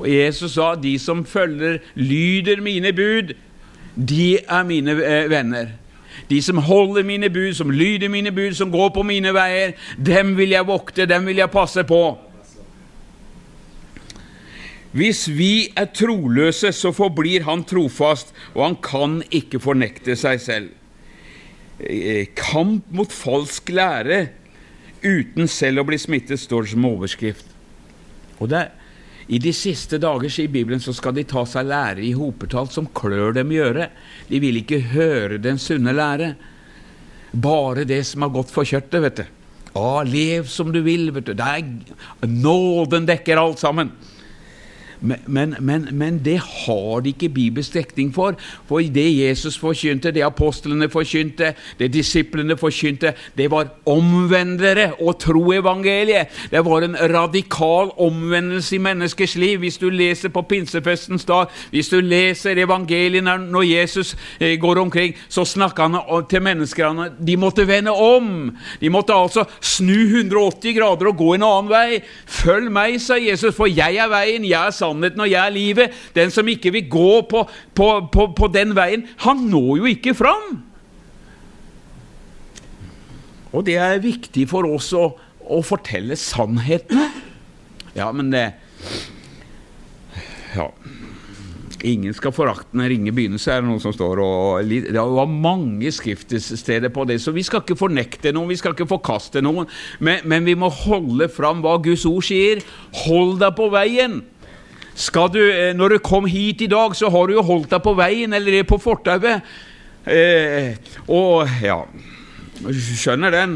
[0.00, 3.36] Og Jesus sa de som følger, lyder mine bud,
[3.94, 5.70] de er mine eh, venner.
[6.28, 10.34] De som holder mine bud, som lyder mine bud, som går på mine veier, dem
[10.38, 12.04] vil jeg vokte, dem vil jeg passe på.
[14.94, 20.70] Hvis vi er troløse, så forblir han trofast, og han kan ikke fornekte seg selv.
[21.82, 24.28] Eh, kamp mot falsk lære
[25.02, 27.50] uten selv å bli smittet, står som overskrift.
[28.38, 28.83] Og det er
[29.26, 32.90] i de siste dager, sier Bibelen, så skal de ta seg lære i hopetall som
[32.92, 33.94] klør dem i øret.
[34.28, 36.34] De vil ikke høre den sunne lære.
[37.32, 39.24] Bare det som har gått for kjøttet, vet du.
[39.74, 41.32] Å, lev som du vil, vet du.
[41.40, 41.64] Er,
[42.28, 43.90] nåden dekker alt sammen.
[45.04, 48.38] Men, men, men, det har de ikke bibelsk dekning for.
[48.68, 55.42] For det Jesus forkynte, det apostlene forkynte, det disiplene forkynte, det var omvendere og tro
[55.52, 56.32] evangeliet.
[56.50, 59.58] Det var en radikal omvendelse i menneskers liv.
[59.58, 65.14] Hvis du leser på pinsefestens dag, hvis du leser evangeliet når Jesus eh, går omkring,
[65.28, 67.10] så snakker han til menneskene.
[67.20, 68.54] De måtte vende om.
[68.80, 72.00] De måtte altså snu 180 grader og gå en annen vei.
[72.26, 75.54] Følg meg, sa Jesus, for jeg er veien, jeg er sannheten sannheten og jeg er
[75.54, 75.98] livet.
[76.14, 80.14] Den som ikke vil gå på, på, på, på den veien, han når jo ikke
[80.14, 80.62] fram.
[83.54, 85.12] Og det er viktig for oss å,
[85.46, 87.10] å fortelle sannhetene.
[87.94, 88.52] Ja, men det
[90.54, 90.70] Ja.
[91.84, 95.90] Ingen skal forakte den ringe begynnelse, er det noen som står og Det var mange
[95.92, 99.68] skriftsteder på det, så vi skal ikke fornekte noen, vi skal ikke forkaste noen,
[100.00, 102.64] men, men vi må holde fram hva Guds ord sier.
[103.04, 104.22] Hold deg på veien!
[104.94, 107.82] Skal du, eh, når du kom hit i dag, så har du jo holdt deg
[107.82, 109.42] på veien eller på fortauet.
[110.06, 110.76] Eh,
[111.08, 111.80] og ja
[112.64, 113.54] Skjønner den.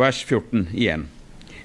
[0.00, 1.08] Vers 14 igjen.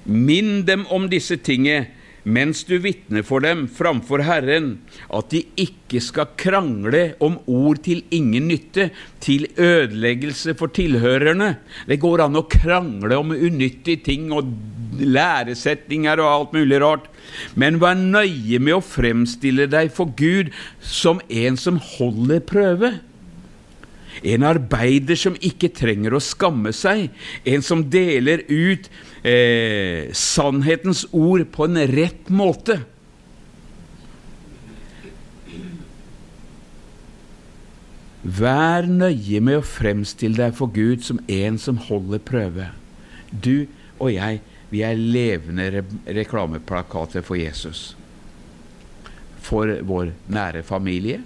[0.04, 1.86] Minn dem om disse tingene,
[2.26, 4.80] mens du vitner for dem framfor Herren,
[5.14, 8.88] at de ikke skal krangle om ord til ingen nytte,
[9.22, 11.54] til ødeleggelse for tilhørerne.
[11.86, 14.50] Det går an å krangle om unyttige ting og
[14.98, 17.06] læresetninger og alt mulig rart,
[17.54, 20.50] men vær nøye med å fremstille deg for Gud
[20.82, 22.96] som en som holder prøve.
[24.26, 27.10] En arbeider som ikke trenger å skamme seg,
[27.44, 28.88] en som deler ut
[29.26, 32.80] eh, sannhetens ord på en rett måte.
[38.26, 42.70] Vær nøye med å fremstille deg for Gud som en som holder prøve.
[43.30, 43.68] Du
[44.02, 47.94] og jeg, vi er levende re reklameplakater for Jesus.
[49.46, 51.20] For vår nære familie,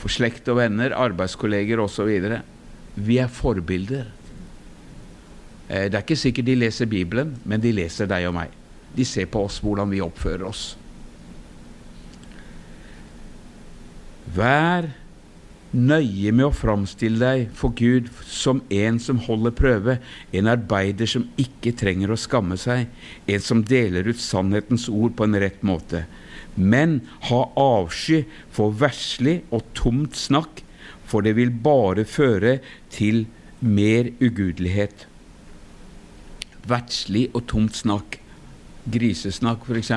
[0.00, 2.08] for slekt og venner, arbeidskolleger osv.
[2.96, 4.08] Vi er forbilder.
[5.68, 8.52] Eh, det er ikke sikkert de leser Bibelen, men de leser deg og meg.
[8.94, 10.74] De ser på oss hvordan vi oppfører oss.
[14.34, 14.90] Vær
[15.74, 19.96] nøye med å framstille deg for Gud som en som holder prøve,
[20.30, 22.86] en arbeider som ikke trenger å skamme seg,
[23.26, 26.04] en som deler ut sannhetens ord på en rett måte
[26.54, 28.22] men ha avsky
[28.54, 30.62] for verslig og tomt snakk,
[31.04, 32.58] for det vil bare føre
[32.92, 33.24] til
[33.60, 35.06] mer ugudelighet.
[36.68, 38.18] Verdslig og tomt snakk,
[38.90, 39.92] grisesnakk f.eks.,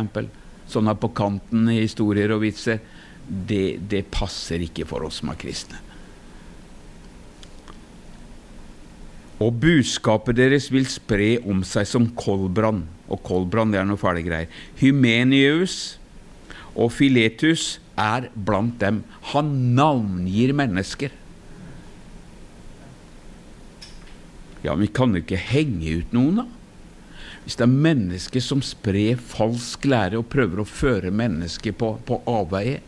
[0.67, 2.81] sånne på kanten historier og vitser,
[3.27, 5.79] det, det passer ikke for oss som er kristne.
[9.43, 12.81] Og budskapet deres vil spre om seg som koldbrann.
[13.07, 14.49] Og koldbrann det er noe fæle greier.
[14.79, 15.97] Hymenius,
[16.73, 19.03] og Filetus er blant dem.
[19.33, 21.13] Han navngir mennesker.
[24.65, 26.47] Ja, men vi kan jo ikke henge ut noen, da.
[27.47, 32.17] Hvis det er mennesker som sprer falsk lære og prøver å føre mennesker på, på
[32.27, 32.81] avveie,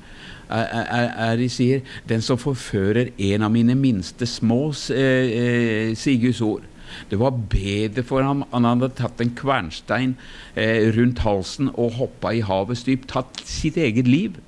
[0.52, 5.96] er, er, er, de sier 'Den som forfører en av mine minste små', eh, eh,
[5.96, 6.68] sier Guds ord.
[7.08, 10.18] Det var bedre for ham han hadde tatt en kvernstein
[10.58, 14.42] eh, rundt halsen og hoppa i havets dyp, tatt sitt eget liv,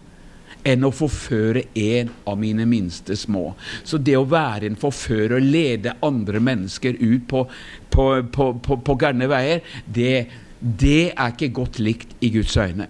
[0.67, 3.52] enn å forføre en av mine minste små.
[3.84, 7.45] Så det å være en forfører og lede andre mennesker ut på,
[7.93, 10.15] på, på, på, på gærne veier, det,
[10.60, 12.89] det er ikke godt likt i Guds øyne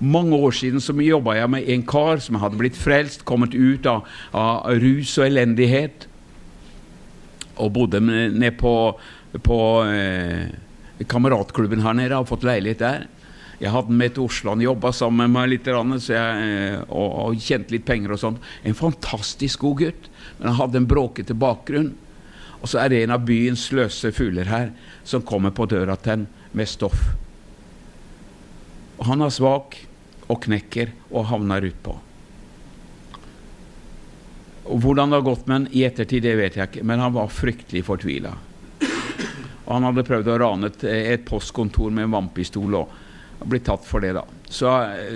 [0.00, 3.84] mange år siden så jobba jeg med en kar som hadde blitt frelst, kommet ut
[3.84, 6.06] av, av rus og elendighet
[7.60, 8.74] og bodde nede på,
[9.44, 10.48] på eh,
[11.04, 12.16] kameratklubben her nede.
[12.16, 13.04] Har fått leilighet der.
[13.60, 17.42] Jeg hadde med til Oslo, han jobba sammen med meg litt, jeg, eh, og, og
[17.44, 18.38] tjente litt penger og sånn.
[18.64, 21.90] En fantastisk god gutt, men han hadde en bråkete bakgrunn.
[22.60, 24.72] Og så er det en av byens løse fugler her
[25.04, 27.10] som kommer på døra til ham med stoff.
[29.00, 29.76] Og han er svak
[30.30, 31.98] og knekker og havner utpå.
[34.70, 37.32] Hvordan det har gått med han i ettertid, det vet jeg ikke, men han var
[37.32, 38.32] fryktelig fortvila.
[39.66, 42.99] Og han hadde prøvd å rane et, et postkontor med en vannpistol og
[43.44, 44.12] blitt tatt for det.
[44.16, 44.24] da.
[44.50, 44.72] Så,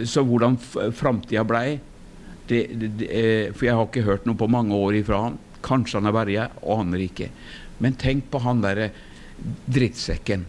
[0.09, 0.57] så hvordan
[0.95, 5.39] framtida blei eh, For jeg har ikke hørt noe på mange år ifra han.
[5.65, 7.31] Kanskje han er verja, og aner ikke.
[7.83, 8.91] Men tenk på han derre
[9.67, 10.45] drittsekken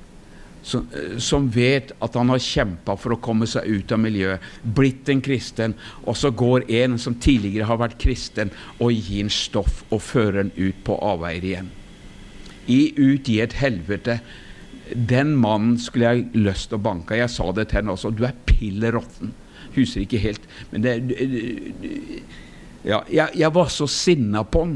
[0.65, 5.09] som, som, vet at han har kjempa for å komme seg ut av miljøet, blitt
[5.13, 9.83] en kristen, og så går en som tidligere har vært kristen, og gir en stoff
[9.91, 11.69] og fører en ut på avveier igjen.
[12.65, 14.17] I, ut i et helvete.
[14.95, 17.17] Den mannen skulle jeg lyst til å banke.
[17.19, 18.13] Jeg sa det til henne også.
[18.15, 19.33] Du er pille råtten.
[19.75, 20.49] Husker ikke helt.
[20.71, 20.95] Men det
[22.85, 24.75] ja, jeg, jeg var så sinna på han.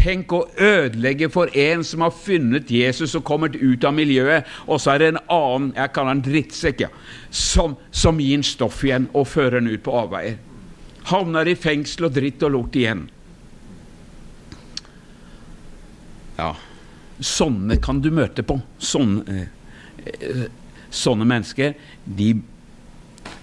[0.00, 4.80] Tenk å ødelegge for en som har funnet Jesus og kommet ut av miljøet, og
[4.80, 6.88] så er det en annen, jeg kaller han drittsekk, ja,
[7.28, 10.38] som, som gir en stoff igjen og fører han ut på avveier.
[11.10, 13.04] Havner i fengsel og dritt og lort igjen.
[16.40, 16.54] Ja,
[17.20, 18.58] sånne kan du møte på.
[18.78, 19.46] Sånne,
[20.04, 20.46] eh,
[20.90, 22.34] sånne mennesker, de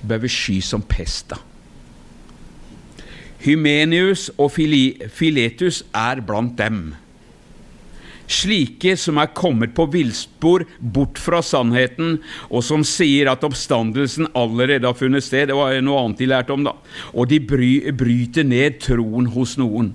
[0.04, 1.40] bør vi sky som pesta.
[3.46, 6.96] Hymenius og Filetus er blant dem.
[8.28, 12.18] Slike som er kommet på villspor bort fra sannheten,
[12.52, 15.48] og som sier at oppstandelsen allerede har funnet sted.
[15.48, 16.76] Det var noe annet de lærte om, da.
[17.14, 19.94] Og de bry, bryter ned troen hos noen.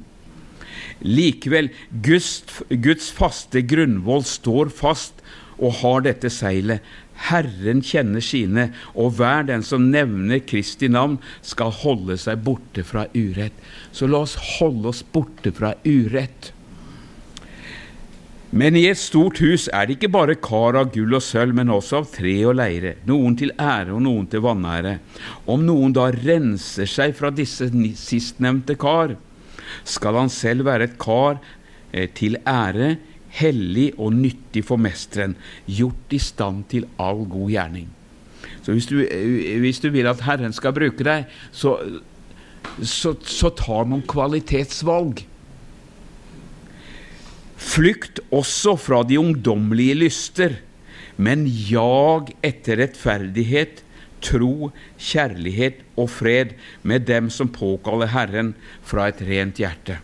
[1.02, 1.70] Likevel,
[2.04, 5.22] Guds, Guds faste grunnvoll står fast
[5.62, 6.82] og har dette seilet.
[7.28, 13.06] Herren kjenner sine, og hver den som nevner Kristi navn, skal holde seg borte fra
[13.14, 13.54] urett.
[13.94, 16.50] Så la oss holde oss borte fra urett.
[18.52, 21.72] Men i et stort hus er det ikke bare kar av gull og sølv, men
[21.72, 24.98] også av tre og leire, noen til ære og noen til vanære.
[25.48, 29.14] Om noen da renser seg fra disse sistnevnte kar,
[29.84, 31.40] skal han selv være et kar
[31.92, 32.96] eh, til ære,
[33.32, 37.90] hellig og nyttig for mesteren, gjort i stand til all god gjerning.
[38.62, 41.76] Så hvis du, eh, hvis du vil at Herren skal bruke deg, så,
[42.80, 45.24] så, så ta noen kvalitetsvalg.
[47.62, 50.58] Flykt også fra de ungdommelige lyster,
[51.16, 53.82] men jag etter rettferdighet,
[54.22, 58.54] tro, kjærlighet og fred med dem som påkaller Herren
[58.86, 59.98] fra et rent hjerte.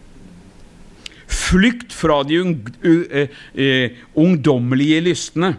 [1.28, 5.54] Flykt fra de uh, uh, ungdommelige lystne,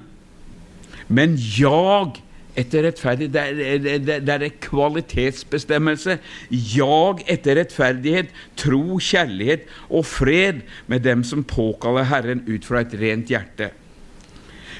[1.10, 2.20] men jag
[2.60, 3.34] etter rettferdighet.
[3.34, 6.18] Det er, det er kvalitetsbestemmelse.
[6.49, 12.95] Jag etter rettferdighet, tro, kjærlighet og fred med dem som påkaller Herren ut fra et
[12.99, 13.72] rent hjerte.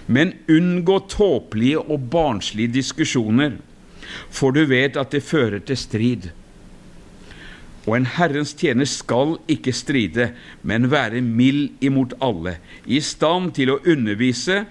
[0.10, 3.60] Men unngå tåpelige og barnslige diskusjoner,
[4.30, 6.30] for du vet at det fører til strid.
[7.88, 10.32] Og en Herrens tjener skal ikke stride,
[10.62, 14.66] men være mild imot alle, i stand til å undervise,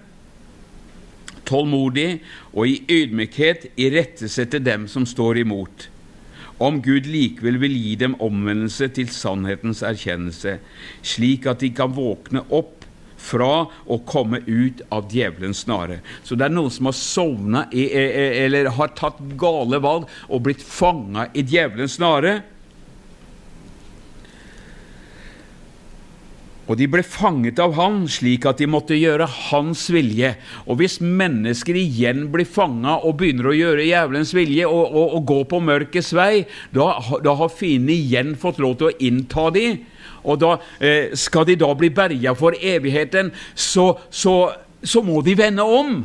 [1.49, 2.21] tålmodig
[2.53, 5.89] og i ydmykhet irettesette dem som står imot,
[6.61, 10.59] om Gud likevel vil gi dem omvendelse til sannhetens erkjennelse,
[11.07, 12.78] slik at de kan våkne opp
[13.19, 16.01] fra å komme ut av djevelens snare.
[16.23, 21.29] Så det er noen som har sovna eller har tatt gale valg og blitt fanga
[21.35, 22.39] i djevelens snare.
[26.69, 30.35] Og de ble fanget av han, slik at de måtte gjøre hans vilje.
[30.69, 35.29] Og hvis mennesker igjen blir fanga og begynner å gjøre djevelens vilje og, og, og
[35.31, 36.45] gå på mørkets vei,
[36.77, 36.91] da,
[37.25, 39.81] da har fienden igjen fått lov til å innta dem.
[40.25, 44.37] Og da eh, skal de da bli berga for evigheten, så, så,
[44.83, 45.99] så må de vende om.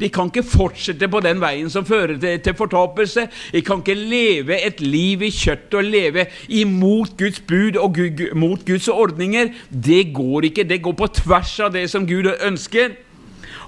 [0.00, 3.28] De kan ikke fortsette på den veien som fører til, til fortapelse.
[3.52, 8.24] De kan ikke leve et liv i kjøttet og leve imot Guds bud og Gud,
[8.34, 9.52] mot Guds ordninger.
[9.70, 10.66] Det går ikke.
[10.68, 12.96] Det går på tvers av det som Gud ønsker.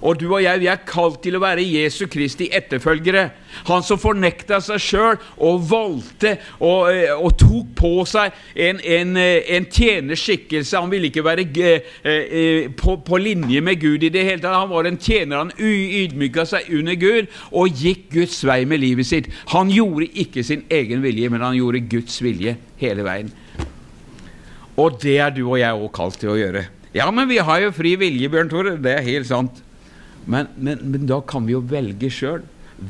[0.05, 3.31] Og du og jeg vi er kalt til å være Jesu Kristi etterfølgere.
[3.71, 8.35] Han som fornekta seg sjøl og valgte og, eh, og, tok på seg
[8.67, 10.77] en, en, eh, en tjenerskikkelse.
[10.77, 14.59] Han ville ikke være eh, på, på, linje med Gud i det hele tatt.
[14.59, 15.41] Han var en tjener.
[15.41, 19.33] Han ydmyka seg under Gud og gikk Guds vei med livet sitt.
[19.57, 23.33] Han gjorde ikke sin egen vilje, men han gjorde Guds vilje hele veien.
[24.77, 26.67] Og det er du og jeg òg kalt til å gjøre.
[26.95, 28.77] Ja, men vi har jo fri vilje, Bjørn Tore.
[28.79, 29.64] Det er helt sant.
[30.27, 32.45] Men, men, men da kan vi jo velge sjøl.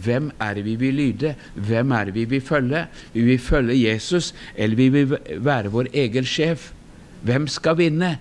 [0.04, 1.34] Hvem er det vi vil lyde?
[1.54, 2.86] Hvem er det vi vil følge?
[3.12, 6.70] Vi vil følge Jesus, eller vi vil være vår egen sjef?
[7.24, 8.16] Hvem skal vinne?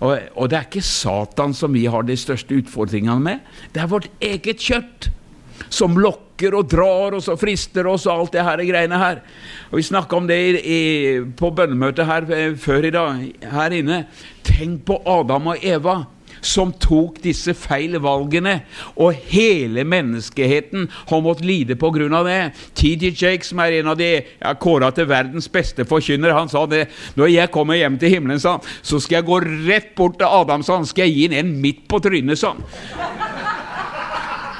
[0.00, 3.46] Og, og, det er ikke Satan som vi har de største utfordringene med.
[3.74, 5.10] Det er vårt eget kjøtt
[5.74, 9.22] som lokker og drar oss og frister oss og alt det her greiene her.
[9.70, 10.80] Og Vi snakka om det i, i,
[11.38, 14.04] på bønnemøtet her eh, før i dag, her inne.
[14.46, 16.00] Tenk på Adam og Eva
[16.40, 18.60] som tok disse feil valgene,
[18.96, 22.40] og hele menneskeheten har måttet lide på grunn av det.
[22.78, 23.12] T.D.
[23.12, 26.86] Jake, som er en av de ja, kåra til verdens beste forkynnere, han sa det
[27.18, 30.64] når jeg kommer hjem til himmelen, sa, så skal jeg gå rett bort til Adam,
[30.64, 32.54] sa han skal jeg gi ham en midt på trynet, sa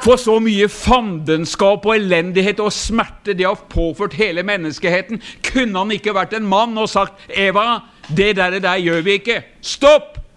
[0.05, 5.21] For så mye fandenskap og elendighet og smerte det har påført hele menneskeheten.
[5.51, 9.43] Kunne han ikke vært en mann og sagt 'Eva, det der, der gjør vi ikke'.
[9.61, 10.28] Stopp!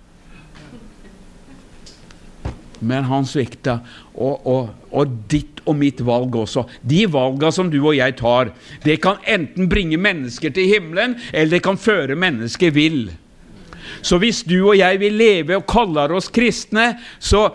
[2.82, 3.80] Men han svikta.
[4.14, 6.66] Og, og, og, ditt og mitt valg også.
[6.82, 8.54] De valga som du og jeg tar,
[8.86, 13.04] det kan enten bringe mennesker til himmelen, eller det kan føre mennesker vill.
[14.02, 17.50] Så hvis du og jeg vil leve og kaller oss kristne, så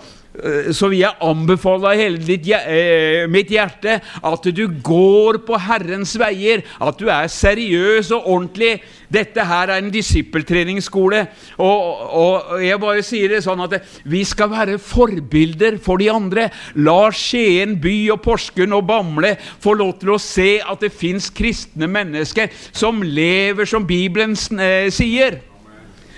[0.76, 6.62] så vil jeg anbefale hele ditt, eh, mitt hjerte at du går på Herrens veier,
[6.80, 8.80] at du er seriøs og ordentlig.
[9.12, 11.22] Dette her er en disippeltreningsskole.
[11.62, 16.48] Og, og, jeg bare sier det sånn at vi skal være forbilder for de andre.
[16.74, 21.30] La Skien by og Porsgrunn og Bamble få lov til å se at det fins
[21.30, 25.40] kristne mennesker som lever som Bibelen eh, sier.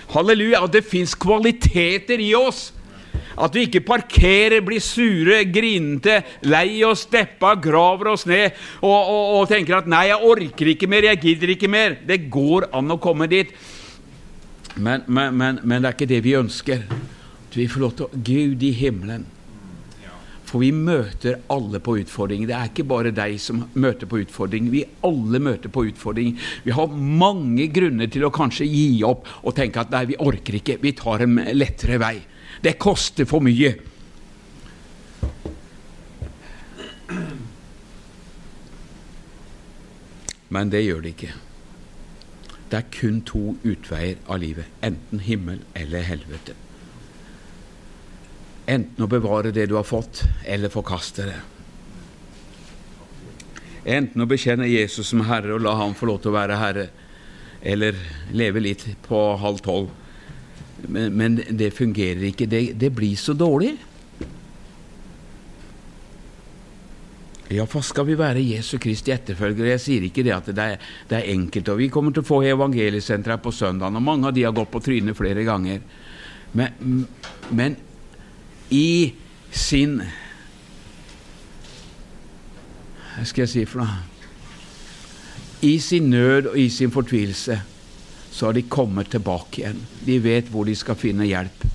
[0.09, 0.65] Halleluja.
[0.65, 2.69] At det fins kvaliteter i oss
[3.39, 6.19] at vi ikke parkerer, blir sure, grinete,
[6.49, 10.89] lei oss, deppa, graver oss ned og, og, og, tenker at 'nei, jeg orker ikke
[10.91, 11.97] mer, jeg gidder ikke mer'.
[12.05, 13.53] Det går an å komme dit.
[14.75, 16.85] Men, men, men, men det er ikke det vi ønsker.
[17.49, 19.25] At vi får lov til å Gud i himmelen.
[20.49, 22.49] For vi møter alle på utfordringer.
[22.49, 24.73] Det er ikke bare deg som møter på utfordringer.
[24.73, 26.49] Vi alle møter på utfordringer.
[26.65, 30.57] Vi har mange grunner til å kanskje gi opp og tenke at nei, vi orker
[30.57, 30.79] ikke.
[30.81, 32.15] Vi tar en lettere vei.
[32.61, 33.75] Det koster for mye.
[40.49, 41.35] Men det gjør det ikke.
[42.69, 44.67] Det er kun to utveier av livet.
[44.85, 46.55] Enten himmel eller helvete.
[48.69, 51.39] Enten å bevare det du har fått, eller forkaste det.
[53.89, 56.89] Enten å bekjenne Jesus som Herre og la ham få lov til å være Herre,
[57.65, 57.97] eller
[58.35, 59.89] leve litt på halv tolv.
[60.87, 62.47] Men, men det fungerer ikke.
[62.49, 63.75] Det, det blir så dårlig.
[67.49, 69.71] Ja, for skal vi være Jesu Kristi etterfølgere?
[69.73, 71.71] Jeg sier ikke det at det er, det er enkelt.
[71.73, 74.69] og Vi kommer til å få evangeliesenter på søndagen, og mange av de har gått
[74.69, 75.81] på trynet flere ganger.
[76.53, 77.07] Men,
[77.49, 77.75] men
[78.73, 79.13] i
[79.51, 79.97] sin
[83.09, 83.97] Hva skal jeg si for noe?
[85.65, 87.57] I sin nød og i sin fortvilelse
[88.39, 89.79] så har de kommet tilbake igjen.
[89.99, 91.65] De vet hvor de skal finne hjelp.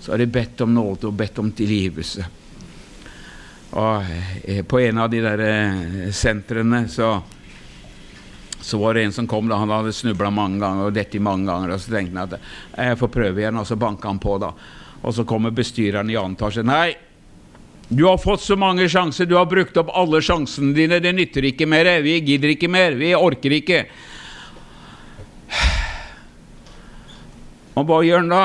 [0.00, 2.26] Så har de bedt om nåde og bedt om tilgivelse.
[3.70, 4.10] Og
[4.44, 7.08] eh, på en av de der eh, sentrene så,
[8.60, 11.48] så var det en som kom da han hadde snubla mange ganger og dette mange
[11.48, 11.72] ganger.
[11.72, 14.36] Og så tenkte han at jeg får prøve igjen, og så banka han på.
[14.44, 14.52] da.
[15.00, 16.68] Og så kommer bestyreren i annen etasje.
[16.68, 16.90] Nei,
[17.88, 21.00] du har fått så mange sjanser, du har brukt opp alle sjansene dine.
[21.00, 21.94] Det nytter ikke mer.
[22.04, 23.00] Vi gidder ikke mer.
[23.00, 23.86] Vi orker ikke.
[27.78, 28.44] Og hva gjør han da?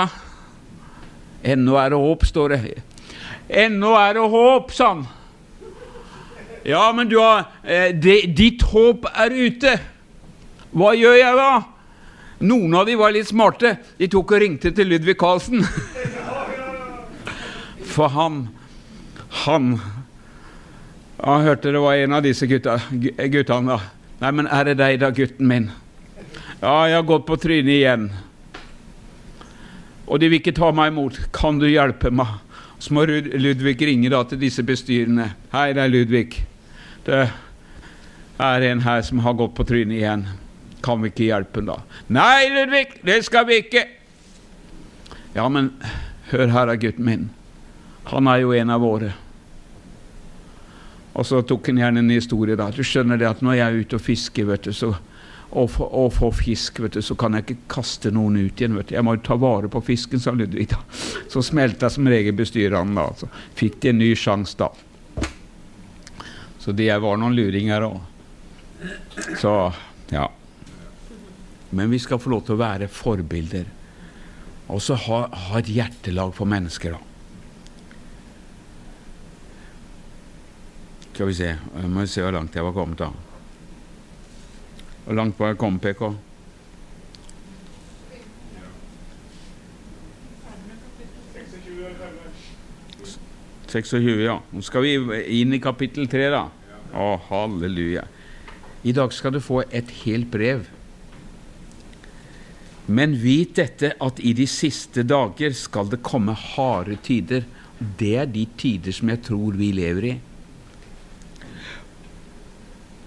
[1.46, 2.62] Ennå er det håp, står det.
[3.50, 5.06] Ennå er det håp, sa han.
[6.66, 9.76] Ja, men du har eh, det, Ditt håp er ute.
[10.76, 11.52] Hva gjør jeg da?
[12.46, 13.76] Noen av de var litt smarte.
[14.00, 15.62] De tok og ringte til Ludvig Carlsen.
[17.96, 18.48] For han
[19.46, 19.78] Han
[21.22, 23.78] Ja, hørte det var en av disse gutta, guttene.
[23.78, 23.80] da.
[24.20, 25.70] Nei, men er det deg, da, gutten min?
[26.62, 28.10] Ja, jeg har gått på trynet igjen.
[30.06, 31.18] Og de vil ikke ta meg imot.
[31.34, 32.38] Kan du hjelpe meg?
[32.80, 35.32] Så må Ludvig ringe da til disse bestyrene.
[35.54, 36.30] Hei, det er Ludvig.
[37.06, 37.22] Det
[38.42, 40.26] er en her som har gått på trynet igjen.
[40.86, 41.78] Kan vi ikke hjelpe ham da?
[42.14, 43.86] Nei, Ludvig, det skal vi ikke.
[45.36, 45.72] Ja, men
[46.30, 47.30] hør her, gutten min.
[48.12, 49.16] Han er jo en av våre.
[51.16, 52.58] Og så tok han gjerne en historie.
[52.60, 52.70] da.
[52.70, 54.94] Du skjønner det at når jeg er ute og fisker, vet du, så
[55.56, 58.76] og få fisk, vet du, så kan jeg ikke kaste noen ut igjen.
[58.76, 58.96] vet du.
[58.98, 60.68] Jeg må jo ta vare på fisken, sa Ludvig.
[60.74, 60.82] da.
[61.32, 62.96] Så smelta som regel bestyrerne.
[62.96, 63.14] da.
[63.16, 64.70] Så fikk de en ny sjanse da.
[66.60, 68.02] Så de var noen luringer òg.
[69.40, 69.54] Så
[70.12, 70.28] ja.
[71.70, 73.66] Men vi skal få lov til å være forbilder.
[74.68, 77.00] Og så ha, ha et hjertelag for mennesker, da.
[81.16, 83.25] Skal vi se Jeg må se hvor langt jeg var kommet, da.
[85.06, 85.40] Hvor langt?
[85.40, 86.14] Ja.
[93.68, 94.40] 26, ja.
[94.52, 94.96] Nå skal vi
[95.42, 96.48] inn i kapittel 3, da.
[96.96, 98.06] Å, halleluja.
[98.86, 100.66] I dag skal du få et helt brev.
[102.86, 107.46] Men vit dette at i de siste dager skal det komme harde tider.
[107.78, 110.16] Det er de tider som jeg tror vi lever i.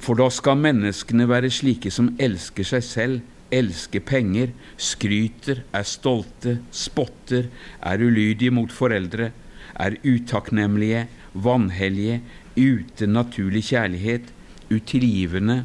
[0.09, 3.17] For da skal menneskene være slike som elsker seg selv,
[3.53, 7.51] elsker penger, skryter, er stolte, spotter,
[7.85, 9.27] er ulydige mot foreldre,
[9.77, 11.03] er utakknemlige,
[11.37, 12.23] vanhellige,
[12.57, 14.33] uten naturlig kjærlighet,
[14.73, 15.59] utilgivende,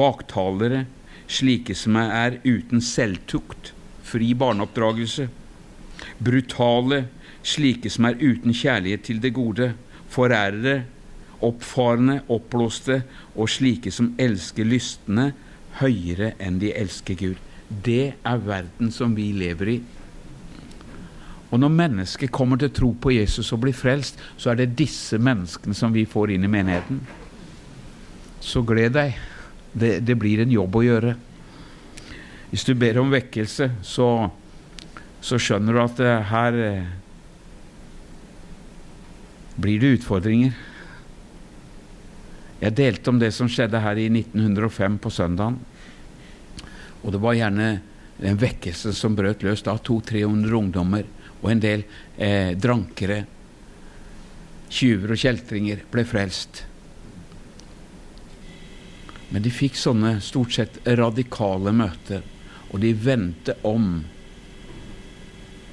[0.00, 0.86] baktalere,
[1.28, 5.28] slike som er uten selvtukt, fri barneoppdragelse,
[6.24, 7.04] brutale,
[7.44, 9.74] slike som er uten kjærlighet til det gode,
[10.08, 10.86] forærere,
[11.44, 13.02] oppfarende, oppblåste
[13.34, 15.32] og slike som elsker lystne
[15.80, 17.40] høyere enn de elsker Gud.
[17.68, 19.80] Det er verden som vi lever i.
[21.52, 25.18] Og når mennesker kommer til tro på Jesus og blir frelst, så er det disse
[25.20, 27.02] menneskene som vi får inn i menigheten.
[28.40, 29.18] Så gled deg.
[29.72, 31.12] Det, det blir en jobb å gjøre.
[32.52, 34.08] Hvis du ber om vekkelse, så,
[35.24, 36.90] så skjønner du at her eh,
[39.56, 40.56] blir det utfordringer.
[42.62, 45.58] Jeg delte om det som skjedde her i 1905 på søndagen.
[47.02, 47.70] Og det var gjerne
[48.22, 49.74] en vekkelse som brøt løs da.
[49.74, 51.08] 200-300 ungdommer
[51.42, 51.82] og en del
[52.16, 53.24] eh, drankere,
[54.72, 56.62] tjuver og kjeltringer, ble frelst.
[59.32, 62.22] Men de fikk sånne stort sett radikale møter,
[62.70, 64.04] og de vendte om.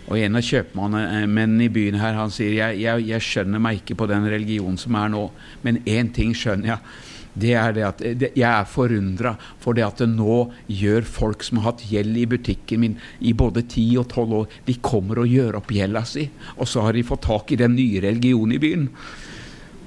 [0.09, 3.99] Og en av kjøpmennene i byen her, han sier jeg, jeg, jeg, skjønner meg ikke
[3.99, 5.27] på den religionen som er nå,
[5.65, 6.97] men én ting skjønner jeg.
[7.39, 11.61] det er det at jeg er forundra for det at det nå gjør folk som
[11.61, 15.29] har hatt gjeld i butikken min i både 10 og 12 år, de kommer og
[15.29, 16.25] gjør opp gjelda si,
[16.57, 18.89] og så har de fått tak i den nye religionen i byen.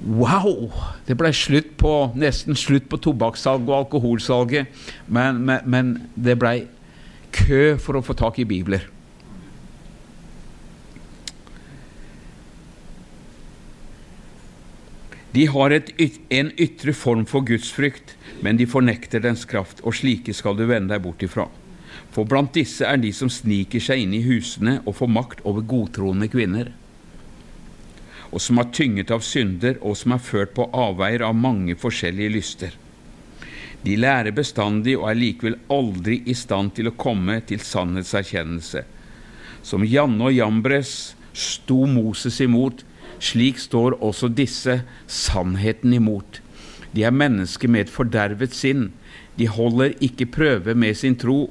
[0.07, 0.71] Wow!
[1.07, 4.71] Det ble slutt på, nesten slutt på tobakkssalget og alkoholsalget,
[5.11, 6.57] men, men, men det blei
[7.35, 8.87] kø for å få tak i bibler.
[15.33, 15.89] De har et,
[16.29, 20.93] en ytre form for gudsfrykt, men de fornekter dens kraft, og slike skal du vende
[20.93, 21.49] deg bort ifra.
[22.13, 25.65] For blant disse er de som sniker seg inn i husene og får makt over
[25.65, 26.73] godtroende kvinner,
[28.33, 32.33] og som er tynget av synder, og som er ført på avveier av mange forskjellige
[32.33, 32.77] lyster.
[33.85, 38.85] De lærer bestandig og er likevel aldri i stand til å komme til sannhetserkjennelse.
[39.63, 42.87] Som Janne og Jambres sto Moses imot,
[43.23, 46.41] slik står også disse sannheten imot.
[46.93, 48.91] De er mennesker med et fordervet sinn.
[49.39, 51.47] De holder ikke prøve med sin tro.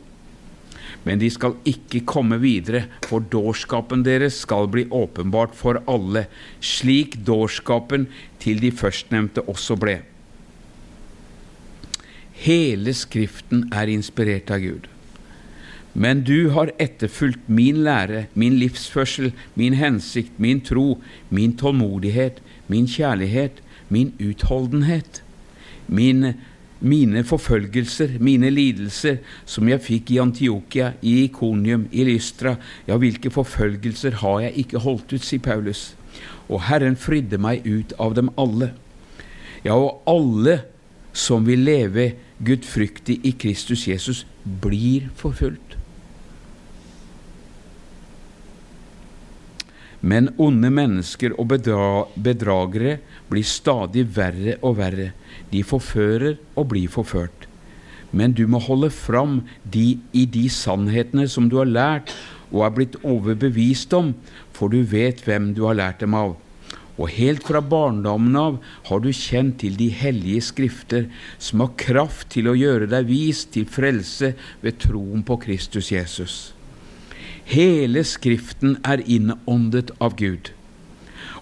[1.07, 6.27] Men de skal ikke komme videre, for dårskapen deres skal bli åpenbart for alle,
[6.61, 8.05] slik dårskapen
[8.43, 10.01] til de førstnevnte også ble.
[12.41, 14.87] Hele Skriften er inspirert av Gud.
[15.93, 22.87] Men du har etterfulgt min lære, min livsførsel, min hensikt, min tro, min tålmodighet, min
[22.87, 25.23] kjærlighet, min utholdenhet,
[25.87, 26.33] min,
[26.79, 32.55] mine forfølgelser, mine lidelser, som jeg fikk i Antiokia, i Ikonium, i Lystra.
[32.87, 35.91] Ja, hvilke forfølgelser har jeg ikke holdt ut, sier Paulus.
[36.47, 38.71] Og Herren fridde meg ut av dem alle.
[39.65, 40.61] Ja, og alle
[41.13, 45.70] som vil leve gudfryktig i Kristus Jesus, blir forfulgt.
[50.01, 52.97] Men onde mennesker og bedra bedragere
[53.29, 55.11] blir stadig verre og verre.
[55.53, 57.47] De forfører og blir forført.
[58.11, 62.11] Men du må holde fram de, i de sannhetene som du har lært
[62.51, 64.11] og er blitt overbevist om,
[64.51, 66.35] for du vet hvem du har lært dem av.
[66.99, 68.57] Og helt fra barndommen av
[68.89, 71.07] har du kjent til de hellige skrifter,
[71.39, 76.35] som har kraft til å gjøre deg vis til frelse ved troen på Kristus Jesus.
[77.51, 80.53] Hele Skriften er innåndet av Gud.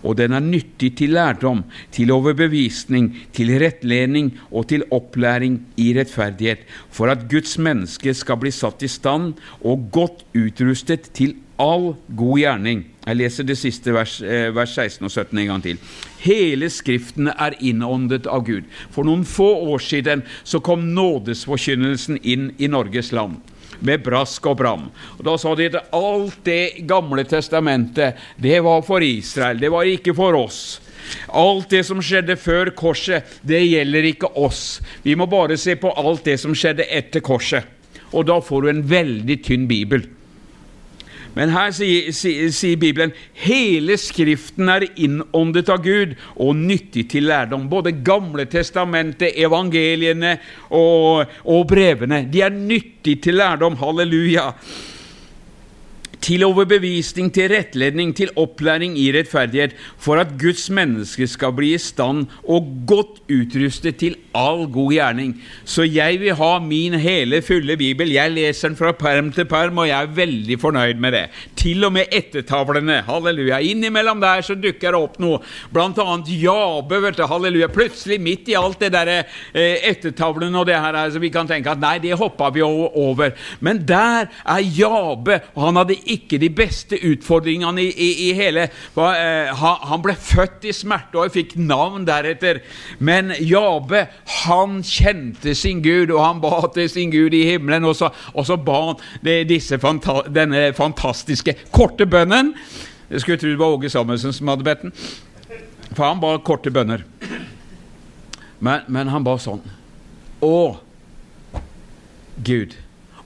[0.02, 1.60] Og den er nyttig til lærdom,
[1.94, 8.50] til overbevisning, til rettledning og til opplæring i rettferdighet, for at Guds menneske skal bli
[8.56, 12.84] satt i stand og godt utrustet til all god gjerning.
[13.06, 15.78] Jeg leser det siste vers, eh, vers 16 og 17 en gang til.
[16.26, 18.66] Hele Skriften er innåndet av Gud.
[18.90, 23.38] For noen få år siden så kom nådesforkynnelsen inn i Norges land
[23.86, 24.88] med brask og bram.
[25.18, 29.88] Og Da sa de at alt det Gamle testamentet, det var for Israel, det var
[29.88, 30.80] ikke for oss.
[31.34, 34.80] Alt det som skjedde før korset, det gjelder ikke oss.
[35.04, 37.66] Vi må bare se på alt det som skjedde etter korset.
[38.14, 40.06] Og da får du en veldig tynn bibel.
[41.36, 43.14] Men her sier, sier, sier, Bibelen
[43.46, 47.68] hele Skriften er innåndet av Gud og nyttig til lærdom.
[47.72, 50.38] Både Gamle testamentet, evangeliene
[50.70, 52.24] og, og brevene.
[52.32, 53.78] De er nyttig til lærdom.
[53.80, 54.50] Halleluja
[56.22, 61.82] til overbevisning, til rettledning, til opplæring i rettferdighet, for at Guds menneske skal bli i
[61.82, 65.34] stand og godt utrustet til all god gjerning.
[65.66, 68.12] Så jeg vil ha min hele, fulle bibel.
[68.12, 71.24] Jeg leser den fra perm til perm, og jeg er veldig fornøyd med det.
[71.60, 73.02] Til og med ettertavlene.
[73.08, 73.62] Halleluja.
[73.64, 75.42] Innimellom der så dukker det opp noe,
[75.74, 77.02] blant annet Jabe.
[77.04, 77.72] vet du, halleluja.
[77.74, 81.72] Plutselig, midt i alt det der eh, ettertavlene og det her, så vi kan tenke
[81.72, 83.36] at nei, det hoppa vi over.
[83.60, 88.66] Men der er Jabe, og han hadde ikke de beste utfordringene i, i, i hele
[88.98, 92.62] uh, Han ble født i smerte og fikk navn deretter.
[93.00, 94.06] Men Jabe,
[94.44, 97.88] han kjente sin Gud, og han ba til sin Gud i himmelen.
[97.90, 102.54] Og så, og så ba han fanta denne fantastiske korte bønnen.
[103.10, 104.94] Jeg skulle tro det var Åge Samuelsen som hadde bedt den.
[105.96, 107.04] For han ba korte bønner.
[108.60, 109.62] Men, men han ba sånn
[110.44, 110.80] Å,
[112.44, 112.76] Gud,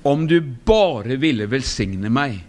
[0.06, 2.42] om du bare ville velsigne meg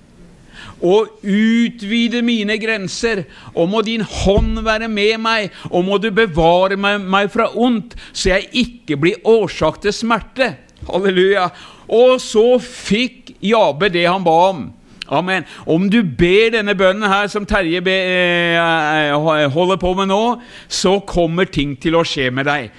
[0.84, 3.24] og utvide mine grenser.
[3.54, 7.96] Og må din hånd være med meg, og må du bevare meg, meg fra ondt,
[8.12, 10.52] så jeg ikke blir årsak til smerte.
[10.84, 11.48] Halleluja.
[11.88, 14.66] Og så fikk Jabe det han ba om.
[15.12, 15.44] Amen.
[15.66, 20.98] Om du ber denne bønnen her som Terje be, eh, holder på med nå, så
[21.04, 22.70] kommer ting til å skje med deg.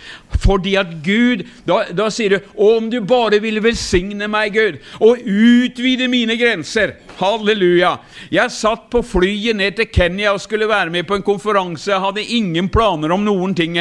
[0.42, 5.22] Fordi at Gud Da, da sier du om du bare ville velsigne meg, Gud, og
[5.26, 6.96] utvide mine grenser.
[7.18, 7.96] Halleluja.
[8.34, 11.90] Jeg satt på flyet ned til Kenya og skulle være med på en konferanse.
[11.92, 13.78] Jeg hadde ingen planer om noen ting.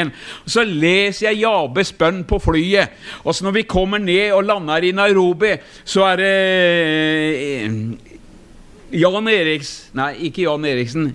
[0.47, 2.95] Så leser jeg Jabes bønn på flyet.
[3.23, 5.53] Og så når vi kommer ned og lander i Nairobi,
[5.85, 8.04] så er det
[8.95, 11.13] Jan Eriks Nei, ikke Jan Eriksen.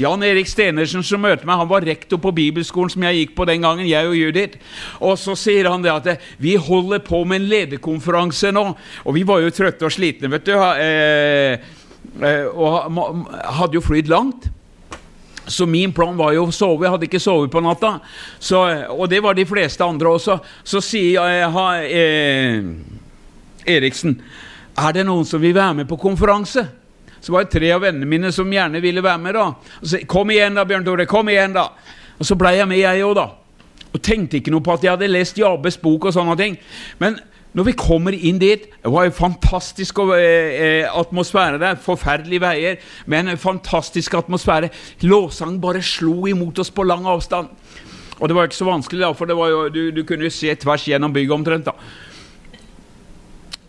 [0.00, 3.44] Jan Erik Stenersen som møtte meg, han var rektor på bibelskolen som jeg gikk på
[3.48, 3.88] den gangen.
[3.88, 4.56] jeg Og Judith.
[5.00, 8.64] Og så sier han det at vi holder på med en lederkonferanse nå.
[9.04, 10.54] Og vi var jo trøtte og slitne, vet du.
[10.56, 11.60] Eh,
[12.24, 13.28] eh, og
[13.60, 14.48] hadde jo flydd langt.
[15.44, 16.86] Så min plan var jo å sove.
[16.86, 17.98] Jeg hadde ikke sovet på natta.
[18.38, 18.62] Så,
[18.94, 20.40] og det var de fleste andre også.
[20.64, 24.16] Så sier jeg eh, Eriksen
[24.80, 26.79] Er det noen som vil være med på konferanse?
[27.20, 29.34] Så var det tre av vennene mine som gjerne ville være med.
[29.34, 29.46] da.
[29.80, 31.06] Og så, 'Kom igjen, da, Bjørn Tore.
[31.06, 31.68] Kom igjen, da.'
[32.18, 33.28] Og så blei jeg med, jeg òg, da.
[33.94, 36.58] Og tenkte ikke noe på at jeg hadde lest Jabes bok og sånne ting.
[36.98, 37.18] Men
[37.52, 41.76] når vi kommer inn dit Det var en fantastisk eh, atmosfære der.
[41.76, 44.70] Forferdelige veier, men en fantastisk atmosfære.
[45.02, 47.48] Låsang bare slo imot oss på lang avstand.
[48.20, 51.12] Og det var ikke så vanskelig, da, for jo, du, du, kunne se tvers gjennom
[51.12, 51.64] bygget omtrent.
[51.64, 51.72] da.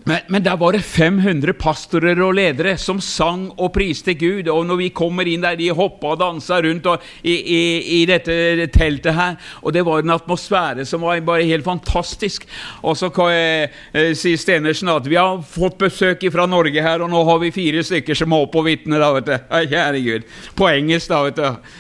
[0.04, 4.48] Men, men, der var det 500 pastorer og ledere som sang og priste Gud.
[4.50, 7.62] Og når vi kommer inn der, de hoppa og dansa rundt og, i, i,
[8.00, 9.38] i, dette teltet her.
[9.62, 12.48] Og det var en atmosfære som var bare helt fantastisk.
[12.82, 17.14] Og så eh, eh, sier Stenersen at vi har fått besøk fra Norge her, og
[17.14, 19.06] nå har vi fire stykker som er opp og vitner.
[19.06, 20.30] Kjære Gud.
[20.58, 21.78] På engelsk, da, vet du.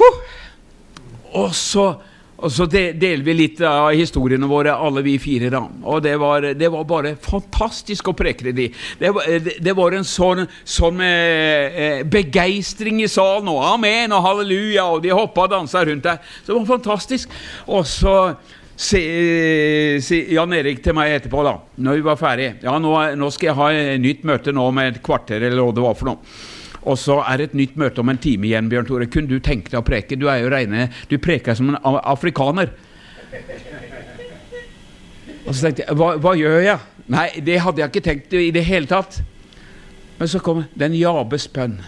[0.00, 0.20] Huh.
[1.40, 1.94] Og så
[2.44, 5.48] og så deler vi litt av historiene våre, alle vi fire.
[5.52, 5.62] da.
[5.88, 8.66] Og det var, det var bare fantastisk å preke det.
[9.00, 9.30] Det var,
[9.64, 13.48] det var en sånn, sånn eh, eh begeistring i salen.
[13.48, 16.20] Og amen og halleluja, og de hoppa og dansa rundt der.
[16.42, 17.32] Så det var fantastisk.
[17.64, 18.16] Og så
[18.76, 23.52] sier Jan Erik til meg etterpå, da når vi var ferdige Ja, nå, nå skal
[23.52, 26.34] jeg ha et nytt møte nå med et kvarter, eller hva det var for noe.
[26.84, 29.08] Og så er det et nytt møte om en time igjen, Bjørn Tore.
[29.08, 30.18] Kunne du tenke deg å preke?
[30.20, 32.74] Du er jo reine, du preker som en afrikaner.
[35.44, 36.78] Og så tenkte jeg, hva, hva, gjør jeg?
[37.12, 39.20] Nei, det hadde jeg ikke tenkt i det hele tatt.
[40.18, 41.78] Men så kom den Jabes bønn.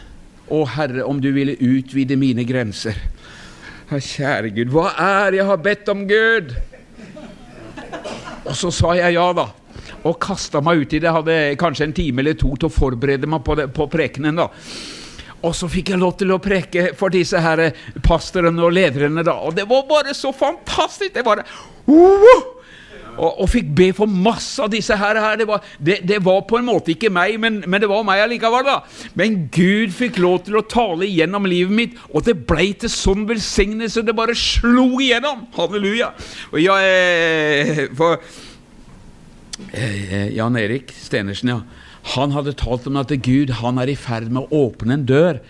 [0.53, 2.99] Å Herre, om du ville utvide mine grenser.
[3.91, 6.57] Kjære Gud, hva er jeg har bedt om, Gud?
[8.47, 9.51] Og så sa jeg ja, da
[10.07, 11.13] og kasta meg ut i det.
[11.13, 14.39] Hadde kanskje en time eller to til å forberede meg på, det, på prekenen.
[14.39, 14.51] da.
[15.47, 17.69] Og så fikk jeg lov til å preke for disse her
[18.05, 19.25] pastorene og lederne.
[19.27, 21.15] da, Og det var bare så fantastisk!
[21.15, 22.57] Det var uh!
[23.17, 25.19] og, og, fikk be for masse av disse her.
[25.21, 25.39] her.
[25.41, 28.25] Det, var, det, det, var, på en måte ikke meg, men, men det var meg
[28.25, 28.67] allikevel.
[28.67, 28.81] da.
[29.19, 33.27] Men Gud fikk lov til å tale igjennom livet mitt, og det ble til sånn
[33.29, 34.05] velsignelse.
[34.07, 35.47] Det bare slo igjennom.
[35.57, 36.13] Halleluja.
[36.53, 38.21] Og jeg, eh, for
[39.73, 41.61] Eh, eh, Jan Erik Stenersen, ja.
[42.15, 45.41] Han hadde talt om at Gud han er i ferd med å åpne en dør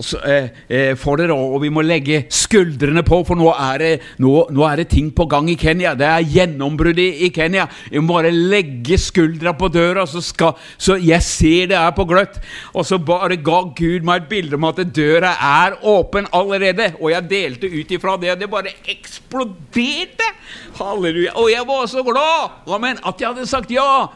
[0.00, 3.90] så, eh, eh, for dere, og vi må legge skuldrene på, for nå er, det,
[4.18, 5.94] nå, nå er det ting på gang i Kenya.
[5.94, 7.68] Det er gjennombrudd i, i, Kenya.
[7.92, 12.08] Vi må bare legge skuldra på døra, så, skal, så jeg ser det er på
[12.10, 12.40] gløtt.
[12.74, 16.92] Og så bare ga Gud meg et bilde om at døra er åpen allerede.
[17.00, 20.30] Og jeg delte ut ifra det, og det bare eksploderte!
[20.74, 21.36] Halleluja.
[21.38, 22.62] Og jeg var så glad!
[22.74, 24.08] Amen, at jeg hadde sagt ja.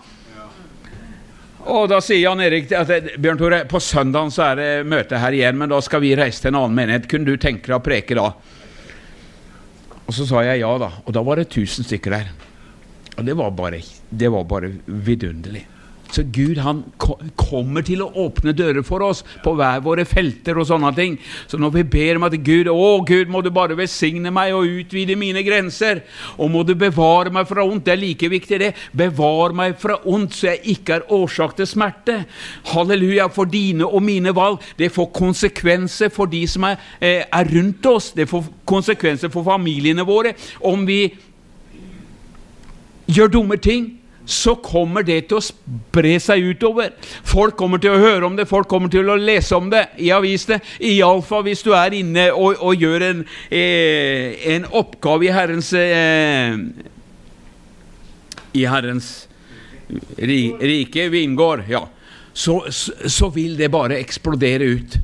[1.69, 2.91] Og da sier Jan Erik at
[3.21, 6.41] Bjørn Tore, på søndag så er det møte her igjen, men da skal vi reise
[6.41, 7.09] til en annen menighet.
[7.11, 8.31] Kunne du tenke deg å preke da?
[10.09, 10.89] Og så sa jeg ja, da.
[11.05, 12.31] Og da var det 1000 stykker der.
[13.19, 15.67] Og det var bare, det var bare vidunderlig.
[16.13, 16.83] Så Gud han
[17.37, 21.19] kommer til å åpne dører for oss på hver våre felter og sånne ting.
[21.51, 24.69] Så når vi ber om at Gud, å Gud, må du bare velsigne meg og
[24.81, 26.03] utvide mine grenser,
[26.39, 28.73] og må du bevare meg fra ondt, det er like viktig, det.
[28.97, 32.19] Bevar meg fra ondt, så jeg ikke er årsak til smerte.
[32.73, 34.65] Halleluja, for dine og mine valg.
[34.79, 38.13] Det får konsekvenser for de som er, eh, er rundt oss.
[38.17, 40.35] Det får konsekvenser for familiene våre
[40.65, 41.13] om vi
[43.09, 43.98] gjør dumme ting
[44.29, 46.91] så kommer det til å spre seg utover.
[47.25, 50.11] Folk kommer til å høre om det, folk kommer til å lese om det i
[50.13, 50.61] avisene.
[50.85, 56.61] Iallfall hvis du er inne og, og gjør en, eh, en, oppgave i Herrens eh,
[58.53, 59.09] I Herrens
[60.21, 61.87] ri, rike, vingård, ja.
[62.37, 65.01] Så, så, vil det bare eksplodere ut.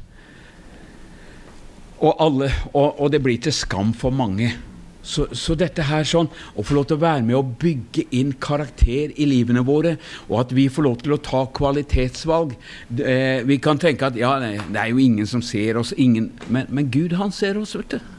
[2.05, 4.53] Og, alle, og, og det blir til skam for mange.
[5.05, 8.33] Så, så, dette her sånn, å få lov til å være med og bygge inn
[8.41, 9.99] karakter i livene våre,
[10.31, 12.55] og at vi får lov til å ta kvalitetsvalg
[13.05, 16.71] eh, Vi kan tenke at ja, det er jo ingen som ser oss, ingen, men,
[16.73, 18.15] men Gud, han ser oss, vet du.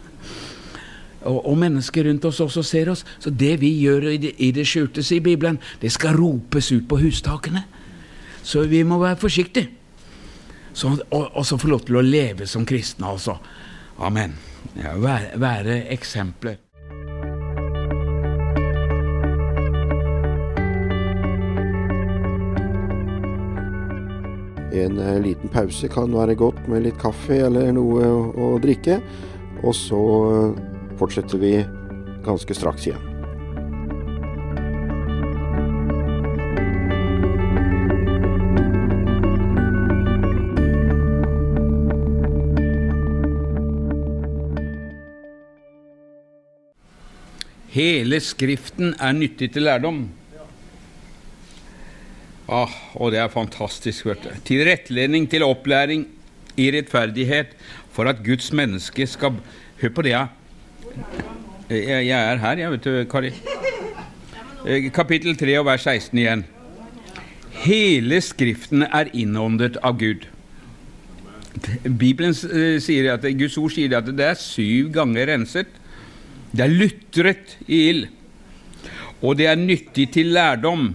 [1.25, 3.01] Og, og, mennesker rundt oss også ser oss.
[3.17, 6.85] Så det vi gjør i det, i det skjulte, sier Bibelen, det skal ropes ut
[6.89, 7.63] på hustakene.
[8.45, 9.71] Så vi må være forsiktige.
[10.75, 13.39] Så, og, og så få lov til å leve som kristne, altså.
[14.05, 14.35] Amen.
[14.75, 16.59] Ja, være, være eksempler.
[24.75, 28.99] En eh, liten pause kan være godt med litt kaffe eller noe å, drikke.
[29.63, 30.63] Og så eh,
[30.99, 31.57] fortsetter vi
[32.25, 33.11] ganske straks igjen.
[47.75, 50.05] Hele Skriften er nyttig til lærdom.
[52.45, 54.05] Ah, og det er fantastisk.
[54.05, 54.29] vet du.
[54.45, 56.05] Tilrettledning til opplæring
[56.57, 57.55] i rettferdighet
[57.91, 59.39] for at Guds menneske skal
[59.81, 60.27] Hør på det, ja.
[61.69, 63.31] Jeg, jeg er her, jeg, vet du, Kari.
[64.65, 66.45] Eh, kapittel 3 og vers 16 igjen.
[67.65, 70.29] Hele Skriften er innåndet av Gud.
[71.83, 75.67] Bibelen uh, sier at Guds ord sier at det er syv ganger renset.
[76.55, 78.07] Det er lutret i ild.
[79.19, 80.93] Og det er nyttig til lærdom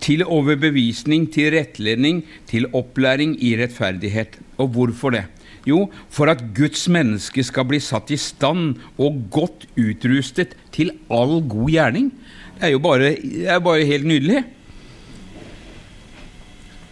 [0.00, 4.38] til overbevisning, til rettledning, til opplæring i rettferdighet.
[4.58, 5.24] Og hvorfor det?
[5.66, 11.40] Jo, for at Guds menneske skal bli satt i stand og godt utrustet til all
[11.48, 12.10] god gjerning.
[12.58, 13.14] Det er jo bare,
[13.48, 14.44] er bare helt nydelig.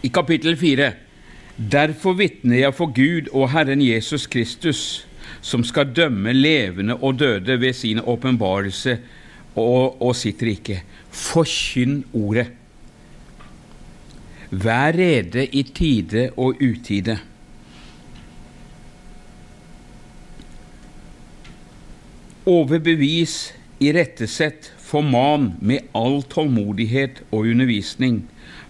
[0.03, 0.91] I kapittel 4.:
[1.71, 5.07] Derfor vitner jeg for Gud og Herren Jesus Kristus,
[5.41, 8.97] som skal dømme levende og døde ved sin åpenbarelse
[9.55, 10.81] og, og sitt rike.
[11.11, 12.62] Forkynn ordet.
[14.53, 17.15] Vær rede i tide og utide.
[22.45, 28.19] Overbevis, irettesett, forman med all tålmodighet og undervisning.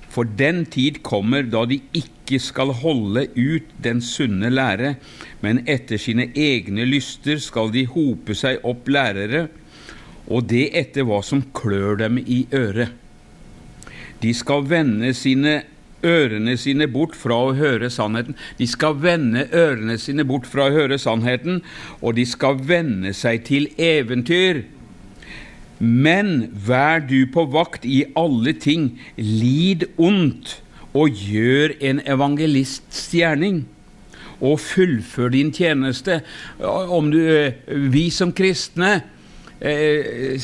[0.07, 4.93] For den tid kommer da de ikke skal holde ut den sunne lære,
[5.43, 9.49] men etter sine egne lyster skal de hope seg opp lærere,
[10.31, 12.93] og det etter hva som klør dem i øret.
[14.23, 15.63] De skal vende sine
[16.03, 18.37] ørene sine bort fra å høre sannheten.
[18.59, 21.61] De skal vende ørene sine bort fra å høre sannheten,
[22.01, 24.63] og de skal vende seg til eventyr.
[25.79, 30.59] Men vær du på vakt i alle ting, lid ondt,
[30.93, 33.63] og gjør en evangelists gjerning.
[34.43, 36.21] Og fullfør din tjeneste.
[36.61, 39.01] Om du, eh, vi som kristne
[39.63, 40.41] Eh,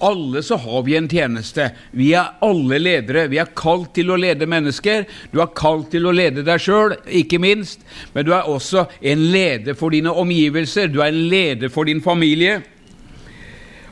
[0.00, 1.66] alle så har vi en tjeneste.
[1.90, 3.26] Vi er alle ledere.
[3.28, 5.04] Vi er kalt til å lede mennesker.
[5.28, 7.82] Du er kalt til å lede deg sjøl, ikke minst.
[8.14, 10.88] Men du er også en leder for dine omgivelser.
[10.88, 12.62] Du er en leder for din familie.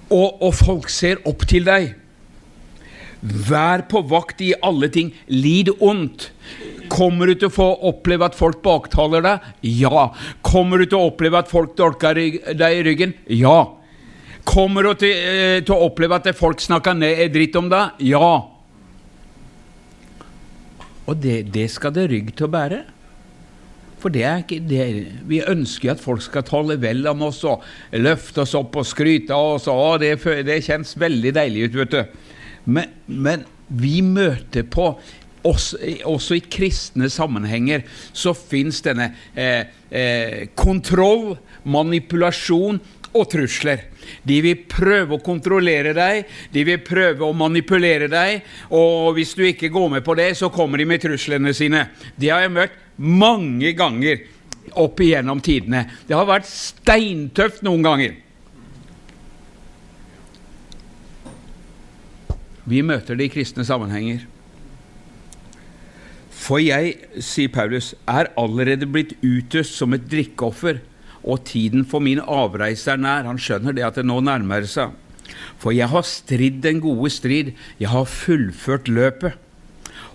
[0.09, 1.93] Og, og folk ser opp til deg.
[3.21, 5.11] Vær på vakt i alle ting.
[5.29, 6.31] Lid ondt.
[6.91, 9.45] Kommer du til å få oppleve at folk baktaler deg?
[9.85, 10.09] Ja.
[10.41, 13.13] Kommer du til å oppleve at folk dolker deg i ryggen?
[13.29, 13.77] Ja.
[14.49, 18.01] Kommer du til, eh, til, å oppleve at folk snakker ned, dritt om deg?
[18.11, 18.31] Ja.
[21.07, 22.81] Og det, det, skal det rygg til å bære.
[24.01, 24.85] For det er ikke det.
[25.29, 29.37] Vi ønsker at folk skal tale vel om oss og løfte oss opp og skryte
[29.37, 29.69] av oss.
[29.69, 30.15] Og det,
[30.47, 32.29] det kjennes veldig deilig ut, vet du.
[32.71, 34.95] Men, men vi møter på
[35.47, 41.35] også, også, i kristne sammenhenger så fins denne eh, eh, kontroll,
[41.65, 42.81] manipulasjon
[43.11, 43.87] og trusler.
[44.27, 48.45] De vil prøve å kontrollere deg, de vil prøve å manipulere deg,
[48.75, 51.87] og hvis du ikke går med på det, så kommer de med truslene sine.
[52.17, 54.27] De har jeg møtt mange ganger
[54.81, 55.87] opp igjennom tidene.
[56.07, 58.19] Det har vært steintøft noen ganger.
[62.71, 64.27] Vi møter det i kristne sammenhenger.
[66.41, 70.81] For jeg, sier Paulus, er allerede blitt utøst som et drikkeoffer
[71.25, 73.29] og tiden for min avreise er nær.
[73.29, 74.97] Han skjønner det at det nå nærmer seg.
[75.61, 79.37] For jeg har stridd den gode strid, jeg har fullført løpet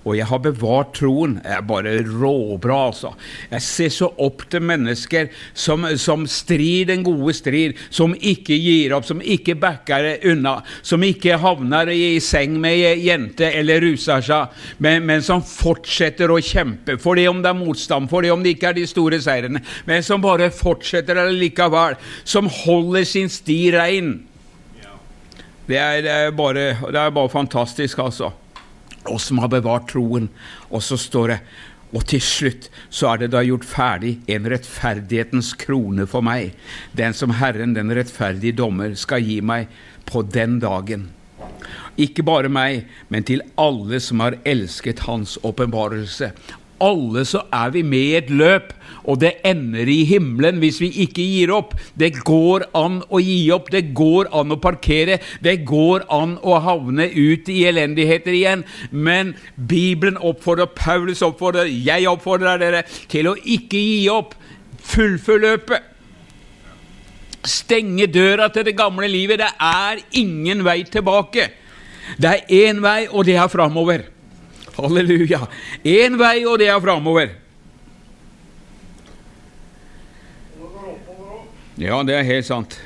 [0.06, 1.40] og jeg har bevart troen.
[1.42, 3.12] Det er bare råbra, altså.
[3.50, 8.94] Jeg ser så opp til mennesker som, som strir den gode strid, som ikke gir
[8.96, 14.22] opp, som ikke backer unna, som ikke havner i seng med ei jente eller ruser
[14.26, 18.34] seg, men, men, som fortsetter å kjempe, for det om det er motstand, for det
[18.34, 23.32] om det ikke er de store seirene, men som bare fortsetter likevel, som holder sin
[23.32, 24.16] sti rein.
[25.66, 28.36] Det er, det er, bare, det er bare fantastisk, altså.
[29.12, 30.30] Og som har bevart troen.
[30.70, 31.40] Og så står det
[31.96, 36.56] og til slutt så er det da gjort ferdig en rettferdighetens krone for meg,
[36.98, 39.70] den som Herren, den rettferdige dommer, skal gi meg
[40.10, 41.08] på den dagen.
[41.96, 46.34] Ikke bare meg, men til alle som har elsket Hans åpenbarelse
[46.84, 48.74] alle så er vi med i et løp,
[49.06, 51.76] og det ender i himmelen hvis vi ikke gir opp.
[51.98, 56.58] Det går an å gi opp, det går an å parkere, det går an å
[56.66, 58.66] havne ut i elendigheter igjen.
[58.92, 64.34] Men Bibelen oppfordrer, Paulus oppfordrer, jeg oppfordrer dere til å ikke gi opp.
[64.86, 65.92] Fullfør løpet.
[67.46, 69.42] Stenge døra til det gamle livet.
[69.42, 71.50] Det er ingen vei tilbake.
[72.22, 74.15] Det er én vei, og det er framover.
[74.76, 75.46] Halleluja.
[75.84, 77.34] Én vei, og det er framover.
[81.80, 82.78] Ja, det er helt sant.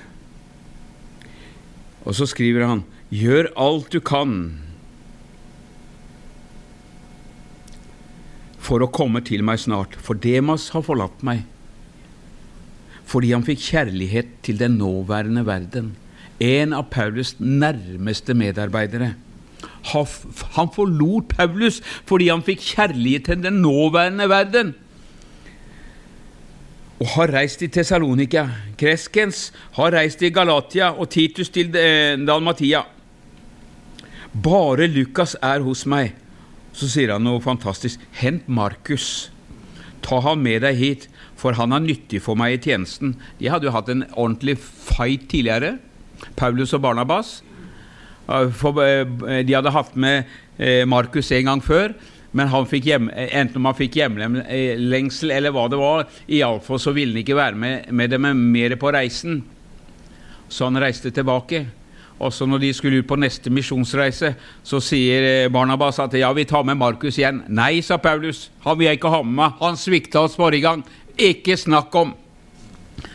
[2.06, 2.82] Og så skriver han
[3.14, 4.34] Gjør alt du kan
[8.70, 11.42] for å komme til meg snart, for Demas har forlatt meg.
[13.10, 15.96] Fordi han fikk kjærlighet til den nåværende verden.
[16.38, 19.16] En av Paulus nærmeste medarbeidere.
[19.90, 21.80] Han forlot Paulus
[22.10, 24.72] fordi han fikk kjærlighet til den nåværende verden.
[27.00, 28.46] Og har reist til Tessalonika.
[28.80, 32.84] Kreskens har reist til Galatia og Titus til eh, Dalmatia.
[34.36, 36.12] Bare Lukas er hos meg.
[36.76, 38.02] Så sier han noe fantastisk.
[38.20, 39.30] Hent Markus.
[40.06, 41.08] Ta ham med deg hit,
[41.40, 43.16] for han er nyttig for meg i tjenesten.
[43.40, 45.78] De hadde jo hatt en ordentlig fight tidligere,
[46.40, 47.40] Paulus og Barnabas.
[48.30, 51.96] For eh, de hadde hatt med eh, Markus en gang før,
[52.38, 56.94] men han fikk hjem, enten om han fikk hjemlengsel eller hva det var, iallfall så
[56.94, 59.42] ville han ikke være med, med dem mer på reisen.
[60.50, 61.66] Så han reiste tilbake.
[62.20, 66.30] Og så når de skulle ut på neste misjonsreise, så sier eh, Barnabas at ja,
[66.36, 67.46] vi tar med Markus igjen.
[67.48, 69.56] Nei, sa Paulus, han vil jeg ikke ha med meg.
[69.64, 70.84] Han svikta oss forrige gang.
[71.18, 72.14] Ikke snakk om!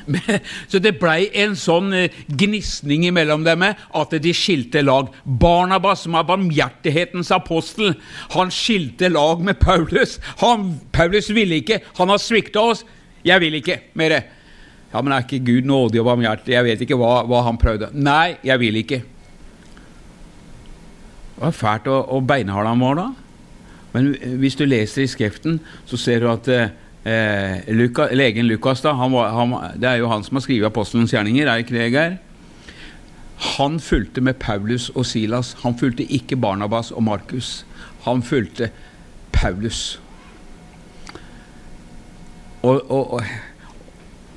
[0.70, 5.10] Så det blei en sånn eh, gnisning imellom dem at de skilte lag.
[5.24, 7.94] Barnabas, som er barmhjertighetens apostel,
[8.34, 10.18] han skilte lag med Paulus.
[10.42, 11.80] Han, Paulus ville ikke.
[11.98, 12.84] Han har svikta oss.
[13.24, 14.18] Jeg vil ikke mer.
[14.92, 16.54] Ja, men er ikke Gud nådig og barmhjertig?
[16.54, 17.90] Jeg vet ikke hva, hva, han prøvde.
[17.96, 19.00] Nei, jeg vil ikke.
[21.34, 23.08] Det var fælt å, og beinhard han var da.
[23.94, 26.72] Men hvis du leser i Skriften, så ser du at eh,
[27.04, 30.68] eh, Luka, legen Lukas, da, han var, han, det er jo han som har skrevet
[30.68, 32.16] apostelens gjerninger, er ikke det, Geir?
[33.58, 35.56] Han fulgte med Paulus og Silas.
[35.62, 37.66] Han fulgte ikke Barnabas og Markus.
[38.06, 38.70] Han fulgte
[39.32, 40.00] Paulus.
[42.62, 43.20] Og, og,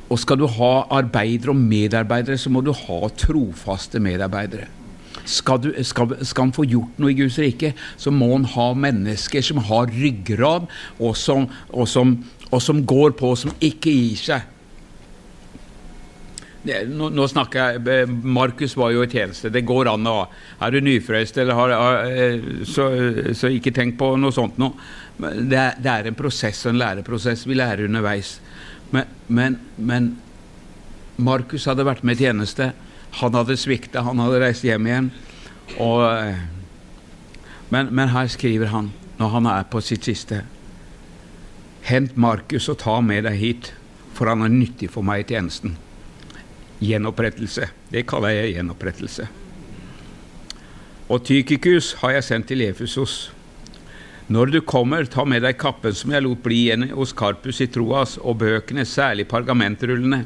[0.09, 4.67] og, skal du ha arbeidere og medarbeidere, så må du ha trofaste medarbeidere.
[5.27, 8.67] Skal, du, skal, skal, han få gjort noe i Guds rike, så må han ha
[8.75, 10.67] mennesker som har ryggrad,
[10.99, 12.17] og som, og som
[12.51, 14.53] og som går på, som ikke gir seg.
[16.67, 19.51] Nå, nå, snakker jeg Markus var jo i tjeneste.
[19.53, 20.17] Det går an å
[20.59, 21.73] Er du nyfrøst, eller har,
[22.09, 22.89] eh, så,
[23.37, 24.73] så, ikke tenk på noe sånt noe.
[25.17, 27.45] Det, det, er en prosess en læreprosess.
[27.47, 28.39] Vi lærer underveis.
[28.91, 30.11] Men, men, men
[31.17, 32.71] Markus hadde vært med i tjeneste.
[33.21, 35.09] Han hadde svikta, han hadde reist hjem igjen.
[35.79, 36.43] Og, eh,
[37.69, 38.91] men, men her skriver han,
[39.21, 40.43] når han er på sitt siste
[41.87, 43.67] Hent Markus og ta med deg hit,
[44.11, 45.77] for han er nyttig for meg i tjenesten.
[46.83, 47.69] Gjenopprettelse.
[47.93, 49.27] Det kaller jeg gjenopprettelse.
[51.07, 53.29] Og Tykikus har jeg sendt til Efesos.
[54.27, 57.69] Når du kommer, ta med deg kappen som jeg lot bli igjen hos Karpus i
[57.71, 60.25] Troas, og bøkene, særlig pergamentrullene.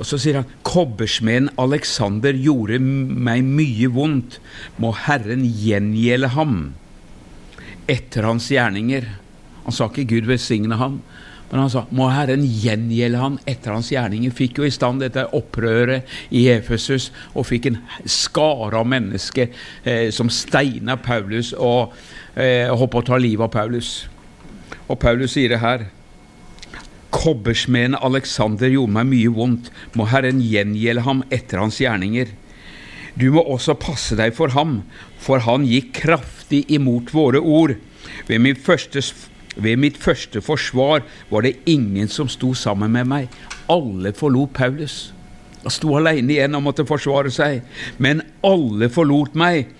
[0.00, 4.40] Og så sier han kobbersmeden Alexander gjorde meg mye vondt.
[4.82, 6.56] Må Herren gjengjelde ham
[7.86, 9.06] etter hans gjerninger.
[9.64, 11.00] Han sa ikke 'Gud velsigne ham',
[11.50, 14.32] men han sa 'Må Herren gjengjelde ham etter hans gjerninger'.
[14.32, 19.48] Fikk jo i stand dette opprøret i Efesus, og fikk en skare av mennesker
[19.84, 21.92] eh, som steina Paulus og
[22.36, 24.08] eh, holdt på å ta livet av Paulus.
[24.88, 25.86] Og Paulus sier det her.
[27.12, 29.68] Kobbersmeden Alexander gjorde meg mye vondt.
[29.92, 32.32] Må Herren gjengjelde ham etter hans gjerninger.
[33.14, 34.80] Du må også passe deg for ham,
[35.20, 37.76] for han gikk kraftig imot våre ord.
[38.26, 39.02] Ved min første
[39.56, 43.28] ved mitt første forsvar var det ingen som sto sammen med meg.
[43.70, 45.12] Alle forlot Paulus.
[45.62, 47.62] Han sto alene igjen og måtte forsvare seg.
[48.02, 49.70] Men alle forlot meg.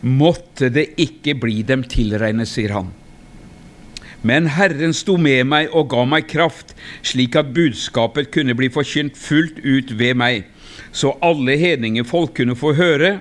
[0.00, 2.94] Måtte det ikke bli dem tilregnet, sier han.
[4.22, 9.16] Men Herren sto med meg og ga meg kraft, slik at budskapet kunne bli forkynt
[9.16, 10.44] fullt ut ved meg,
[10.92, 13.20] så alle hedningefolk kunne få høre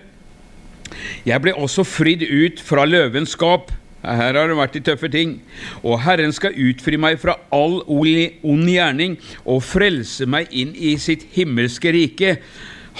[1.24, 3.70] Jeg ble også fridd ut fra løvens skap.
[4.04, 5.38] Her har det vært de tøffe ting.
[5.84, 11.28] Og Herren skal utfri meg fra all ond gjerning og frelse meg inn i sitt
[11.36, 12.38] himmelske rike.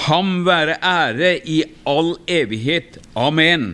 [0.08, 3.00] Ham være ære i all evighet.
[3.16, 3.74] Amen.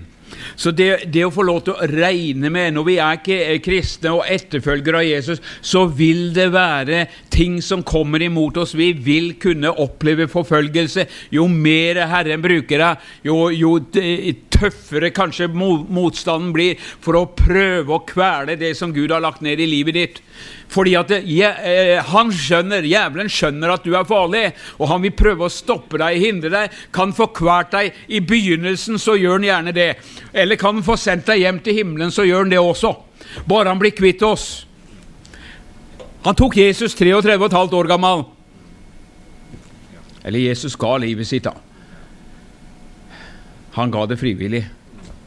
[0.55, 4.13] Så det, det, å få lov til å regne med Når vi er ikke kristne
[4.15, 8.75] og etterfølgere av Jesus, så vil det være ting som kommer imot oss.
[8.77, 11.07] Vi vil kunne oppleve forfølgelse.
[11.35, 13.77] Jo mer Herren bruker deg, jo, jo
[14.55, 19.61] tøffere kanskje motstanden blir for å prøve å kvele det som Gud har lagt ned
[19.61, 20.21] i livet ditt.
[20.75, 25.15] Fordi at ja, eh, han skjønner, Jævelen skjønner at du er farlig, og han vil
[25.15, 26.75] prøve å stoppe deg, hindre deg.
[26.95, 29.89] Kan få kvalt deg i begynnelsen, så gjør han gjerne det.
[30.35, 32.91] Eller kan han få sendt deg hjem til himmelen, så gjør han det også.
[33.47, 34.65] Bare han blir kvitt oss.
[36.25, 38.25] Han tok Jesus 33,5 år gammel.
[40.25, 41.53] Eller Jesus ga livet sitt, da.
[43.77, 44.65] Han ga det frivillig.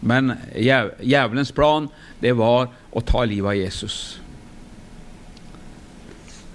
[0.00, 1.88] Men jævelens plan,
[2.20, 4.18] det var å ta livet av Jesus.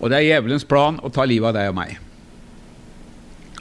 [0.04, 1.96] Og det er djevelens plan å ta livet av deg og meg.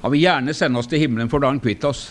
[0.02, 2.08] Han vil gjerne sende oss til himmelen, for da han kvitt oss.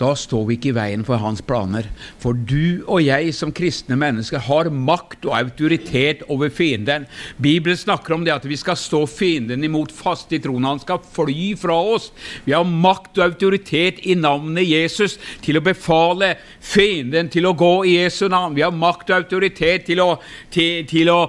[0.00, 1.84] Da står vi ikke i veien for hans planer.
[2.22, 7.04] For du og jeg som kristne mennesker har makt og autoritet over fienden.
[7.36, 10.64] Bibelen snakker om det at vi skal stå fienden imot fast i troen.
[10.64, 12.08] Han skal fly fra oss.
[12.46, 16.32] Vi har makt og autoritet i navnet Jesus til å befale
[16.64, 18.56] fienden til å gå i Jesu navn.
[18.56, 20.14] Vi har makt og autoritet til å,
[20.54, 21.20] til, til å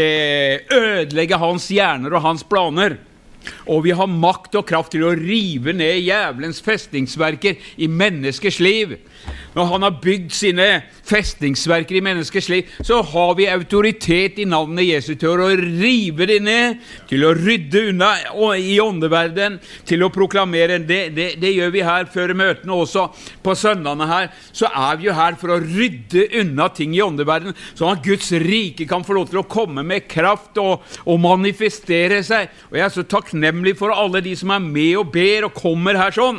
[0.00, 2.96] Eh, ødelegge hans hjerner og hans planer.
[3.70, 8.96] Og vi har makt og kraft til å rive ned jævelens festningsverker i menneskers liv.
[9.54, 10.66] Når han har bygd sine
[11.10, 16.38] festningsverker i menneskers liv, så har vi autoritet i navnet Jesus til å rive det
[16.46, 16.78] ned,
[17.10, 18.12] til å rydde unna
[18.60, 20.78] i åndeverden, til å proklamere.
[20.86, 23.08] Det, det, det gjør vi her før møtene også.
[23.42, 27.56] På søndagene her så er vi jo her for å rydde unna ting i åndeverden,
[27.74, 32.22] sånn at Guds rike kan få lov til å komme med kraft og, og manifestere
[32.26, 32.54] seg.
[32.70, 35.98] Og Jeg er så takknemlig for alle de som er med og ber og kommer
[35.98, 36.38] her sånn.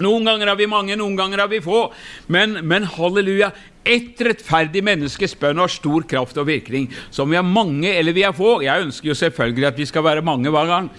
[0.00, 1.86] Noen ganger har vi mange, noen ganger har vi få.
[2.32, 3.50] Men, men halleluja,
[3.84, 6.88] ett rettferdig menneskes bønn har stor kraft og virkning.
[7.10, 9.88] Så om vi er mange eller vi er få Jeg ønsker jo selvfølgelig at vi
[9.88, 10.90] skal være mange hver gang.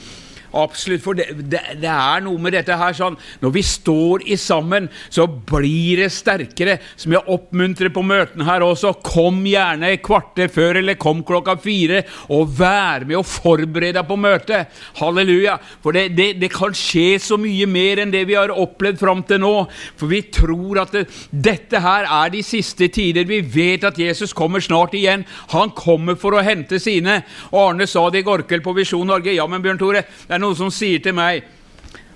[0.51, 1.03] Absolutt.
[1.03, 4.89] For det, det, det, er noe med dette her sånn Når vi står i sammen,
[5.09, 6.77] så blir det sterkere.
[6.99, 8.93] Som jeg oppmuntrer på møtene her også.
[9.05, 14.07] Kom gjerne et kvarter før, eller kom klokka fire, og vær med og forbered deg
[14.07, 14.81] på møtet.
[14.99, 15.57] Halleluja.
[15.83, 19.41] For det, det, kan skje så mye mer enn det vi har opplevd fram til
[19.43, 19.53] nå.
[19.99, 20.97] For vi tror at
[21.31, 23.27] dette her er de siste tider.
[23.29, 25.23] Vi vet at Jesus kommer snart igjen.
[25.55, 27.21] Han kommer for å hente sine.
[27.55, 29.33] Arne sa det i går kveld på Visjon Norge.
[29.35, 31.45] Ja, men Bjørn Tore, det er noen som sier til meg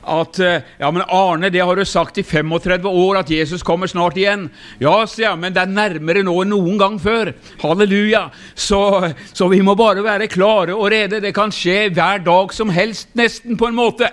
[0.06, 3.90] at eh, Ja, men Arne, det har du sagt i 35 år, at Jesus kommer
[3.90, 4.48] snart igjen.
[4.82, 7.34] Ja, sier jeg, men det er nærmere nå enn noen gang før.
[7.64, 8.28] Halleluja.
[8.54, 8.82] Så,
[9.34, 11.22] så vi må bare være klare og rede.
[11.24, 14.12] Det kan skje hver dag som helst, nesten, på en måte.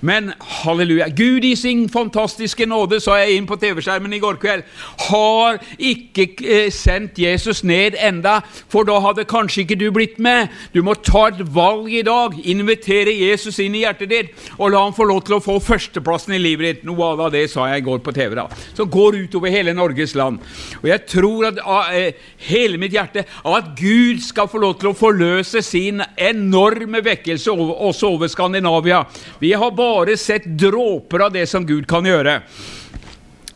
[0.00, 1.08] Men halleluja.
[1.08, 4.64] Gud i sin fantastiske nåde, sa jeg inn på TV-skjermen i går kveld,
[5.10, 8.38] har ikke eh, sendt Jesus ned enda,
[8.72, 10.48] for da hadde kanskje ikke du blitt med.
[10.72, 12.36] Du må ta et valg i dag.
[12.48, 16.36] Invitere Jesus inn i hjertet ditt, og la ham få lov til å få førsteplassen
[16.36, 16.88] i livet ditt.
[16.88, 18.46] Noe av det sa jeg i går på TV, da.
[18.78, 20.40] Som går utover hele Norges land.
[20.80, 22.16] Og jeg tror at, av eh,
[22.48, 28.14] hele mitt hjerte at Gud skal få lov til å forløse sin enorme vekkelse også
[28.14, 29.04] over Skandinavia.
[29.42, 32.40] Vi har bare bare sett dråper av det som Gud kan gjøre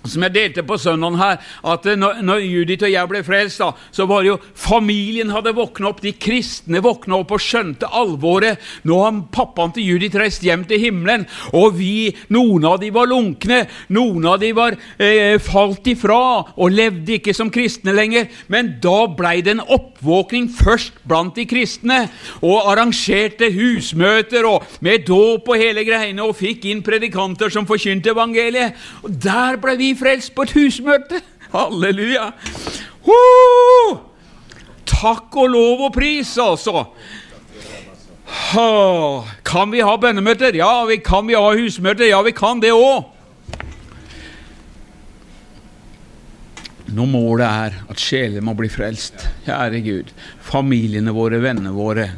[0.05, 3.71] som jeg delte på søndagen her, at når, når, Judith og jeg ble frelst, da,
[3.95, 8.61] så var det jo familien hadde våkna opp, de kristne våkna opp og skjønte alvoret.
[8.85, 11.27] Nå har pappaen til Judith reist hjem til himmelen,
[11.57, 13.63] og vi, noen av de var lunkne,
[13.97, 16.21] noen av de var eh, falt ifra
[16.55, 18.29] og levde ikke som kristne lenger.
[18.53, 22.05] Men da blei det en oppvåkning først blant de kristne,
[22.45, 28.13] og arrangerte husmøter og med dåp og hele greiene, og fikk inn predikanter som forkynte
[28.13, 28.77] evangeliet.
[29.05, 31.21] Og der ble vi frelst på et husmøte.
[31.55, 32.31] Halleluja!
[33.05, 33.99] Uh!
[34.89, 36.87] Takk og lov og pris, altså.
[38.59, 40.57] Oh, kan vi ha bønnemøter?
[40.57, 42.09] Ja, vi kan vi ha husmøter?
[42.09, 43.11] Ja, vi kan det òg.
[46.95, 50.13] Når målet er at sjeler må bli frelst, kjære Gud,
[50.45, 52.11] familiene våre, vennene våre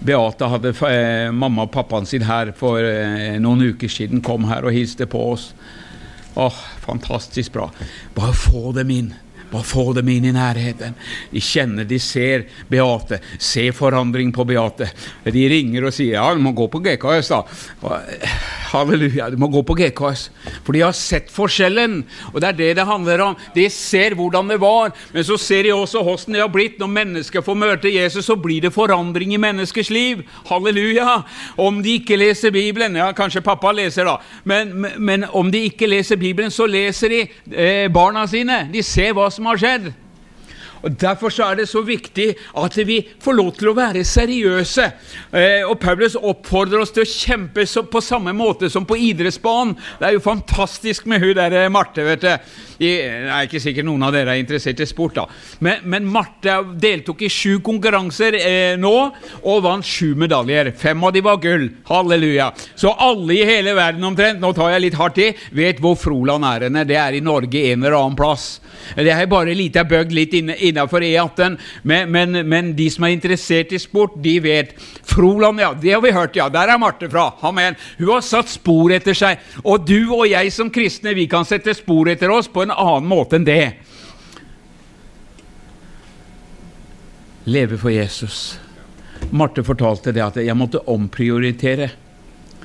[0.00, 4.64] Beate hadde eh, mamma og pappaen sin her for eh, noen uker siden, kom her
[4.64, 5.50] og hilste på oss.
[6.40, 7.70] Åh, fantastisk bra.
[8.14, 9.10] Bare få dem inn.
[9.50, 10.94] Bare få dem inn i nærheten.
[11.32, 13.20] De kjenner, de ser Beate.
[13.38, 14.90] Se forandring på Beate.
[15.26, 17.42] De ringer og sier ja, du må gå på GKS, da.
[18.70, 20.28] Halleluja, du må gå på GKS.
[20.62, 22.00] For de har sett forskjellen,
[22.30, 23.38] og det er det det handler om.
[23.54, 26.78] De ser hvordan det var, men så ser de også hvordan det har blitt.
[26.78, 30.22] Når mennesker får møte Jesus, så blir det forandring i menneskers liv.
[30.50, 31.20] Halleluja!
[31.60, 34.16] Om de ikke leser Bibelen, ja, kanskje pappa leser, da,
[34.48, 37.20] men, men om de ikke leser Bibelen, så leser de
[37.50, 38.62] eh, barna sine.
[38.70, 39.90] De ser hva som har skjedd.
[40.80, 44.86] Og Derfor så er det så viktig at vi får lov til å være seriøse.
[45.36, 49.76] Eh, og Paulus oppfordrer oss til å kjempe på samme måte som på idrettsbanen.
[50.00, 52.04] Det er jo fantastisk med hun der eh, Marte.
[52.06, 52.32] vet du.
[52.80, 55.26] Jeg er ikke sikkert noen av dere er interessert i sport, da.
[55.60, 58.94] Men, men Marte deltok i sju konkurranser eh, nå
[59.42, 60.72] og vant sju medaljer.
[60.80, 61.66] Fem av de var gull.
[61.90, 62.50] Halleluja.
[62.80, 66.46] Så alle i hele verden omtrent, nå tar jeg litt hardt i, vet hvor Froland
[66.48, 66.86] er henne.
[66.88, 68.48] Det er i Norge en eller annen plass.
[68.96, 73.74] Det er bare lite bøgd litt innafor E18, men, men, men, de som er interessert
[73.76, 74.72] i sport, de vet.
[75.10, 76.48] Froland, ja, det har vi hørt, ja.
[76.52, 77.28] Der er Marte fra.
[77.46, 77.76] Amen.
[77.98, 79.40] Hun har satt spor etter seg.
[79.64, 83.08] Og du og jeg som kristne, vi kan sette spor etter oss på en annen
[83.10, 83.64] måte enn det.
[87.50, 88.58] Leve for Jesus.
[89.30, 91.90] Marte fortalte det at jeg måtte omprioritere.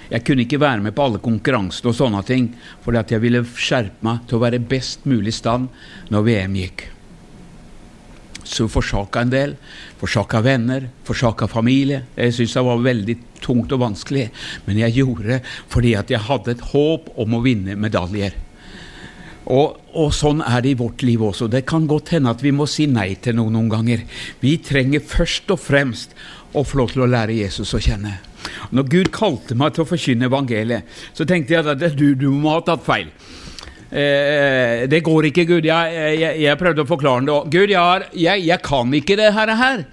[0.10, 2.52] Jeg kunne ikke være med på alle konkurransene og sånne ting,
[2.86, 5.72] fordi at jeg ville skjerpe meg til å være best mulig i stand
[6.14, 6.86] når VM gikk.
[8.46, 9.56] Så forsaka en del.
[9.98, 12.04] Forsaka venner, forsaka familie.
[12.14, 14.28] Jeg syntes det var veldig tungt og vanskelig,
[14.68, 15.40] men jeg gjorde det
[15.74, 18.38] fordi at jeg hadde et håp om å vinne medaljer.
[19.46, 21.48] Og, og, sånn er det i vårt liv også.
[21.52, 24.06] Det kan godt hende at vi må si nei til noe noen ganger.
[24.42, 26.16] Vi trenger først og fremst
[26.56, 28.18] å få lov til å lære Jesus å kjenne.
[28.74, 32.56] Når Gud kalte meg til å forkynne evangeliet, så tenkte jeg at du, du må
[32.56, 33.12] ha tatt feil.
[33.96, 35.68] Eh, det går ikke, Gud.
[35.68, 37.38] Jeg, jeg, jeg prøvde å forklare det.
[37.54, 39.86] Gud, jeg, har, jeg, kan ikke det her.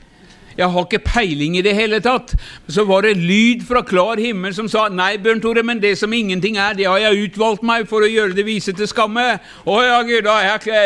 [0.59, 2.35] Jeg har ikke peiling i det hele tatt.
[2.69, 6.12] Så var det lyd fra klar himmel som sa Nei, Bjørn Tore, men det som
[6.12, 9.27] ingenting er, det har jeg utvalgt meg for å gjøre det vise til skamme.
[9.65, 10.79] Å ja, Gud, da, jeg,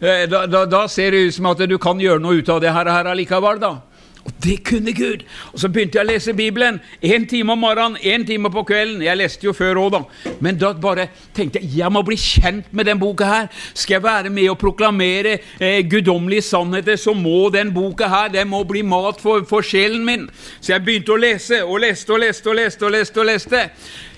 [0.00, 2.62] eh, da, da, da, ser det ut som at du kan gjøre noe ut av
[2.62, 3.76] det her, her allikevel, da.
[4.24, 5.24] Og det kunne Gud!
[5.52, 6.80] Og Så begynte jeg å lese Bibelen.
[7.02, 9.02] Én time om morgenen, én time på kvelden.
[9.02, 10.32] Jeg leste jo før òg, da.
[10.40, 13.50] Men da bare tenkte jeg jeg må bli kjent med den boka her.
[13.74, 18.48] Skal jeg være med og proklamere eh, guddommelige sannheter, så må den boka her den
[18.52, 20.28] må bli mat for, for sjelen min.
[20.60, 22.86] Så jeg begynte å lese og leste og leste og leste.
[22.86, 23.66] og leste og leste.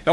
[0.05, 0.13] Ja,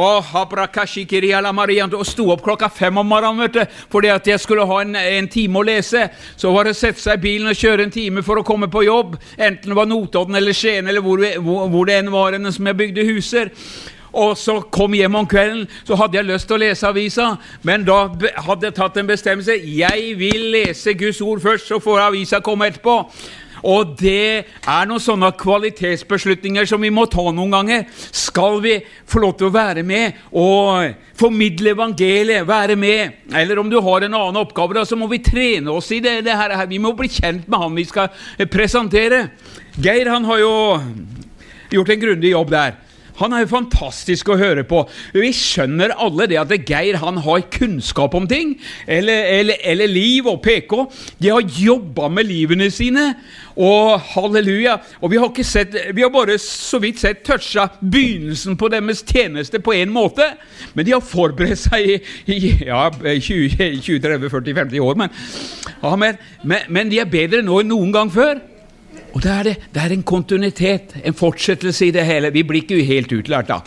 [1.99, 4.95] og sto opp klokka fem om morgenen vet du, fordi at jeg skulle ha en,
[4.95, 6.05] en time å lese.
[6.39, 8.72] Så var det å sette seg i bilen og kjøre en time for å komme
[8.72, 9.18] på jobb.
[9.35, 12.80] Enten det var Notodden eller Skien eller hvor, hvor, hvor det enn var som jeg
[12.80, 13.51] bygde huser.
[14.11, 17.27] Og så kom hjem om kvelden, så hadde jeg lyst til å lese avisa.
[17.68, 18.01] Men da
[18.47, 19.55] hadde jeg tatt en bestemmelse.
[19.63, 22.97] Jeg vil lese Guds ord først, så får avisa komme etterpå.
[23.67, 27.85] Og det er noen sånne kvalitetsbeslutninger som vi må ta noen ganger.
[28.11, 28.75] Skal vi
[29.09, 34.05] få lov til å være med og formidle evangeliet, være med, eller om du har
[34.05, 36.55] en annen oppgave, da, så må vi trene oss i det, det her.
[36.69, 38.09] Vi må bli kjent med han vi skal
[38.51, 39.27] presentere.
[39.77, 40.55] Geir han har jo
[41.71, 42.79] gjort en grundig jobb der.
[43.22, 44.84] Han er jo fantastisk å høre på.
[45.14, 48.56] Vi skjønner alle det at Geir han har kunnskap om ting.
[48.88, 50.76] Eller, eller, eller Liv og PK.
[51.22, 53.11] De har jobba med livene sine.
[53.61, 54.77] Og halleluja.
[55.02, 59.03] Og vi har, ikke sett, vi har bare så vidt sett toucha begynnelsen på deres
[59.07, 60.26] tjeneste på én måte.
[60.73, 61.99] Men de har forberedt seg i,
[62.31, 65.02] i ja, 20-30-40-50 år.
[65.03, 65.14] Men,
[65.81, 68.39] ja, men, men, men de er bedre nå enn noen gang før.
[69.11, 69.55] Og det er, det.
[69.73, 72.31] det er en kontinuitet, en fortsettelse i det hele.
[72.31, 73.59] Vi blir ikke helt utlært, da.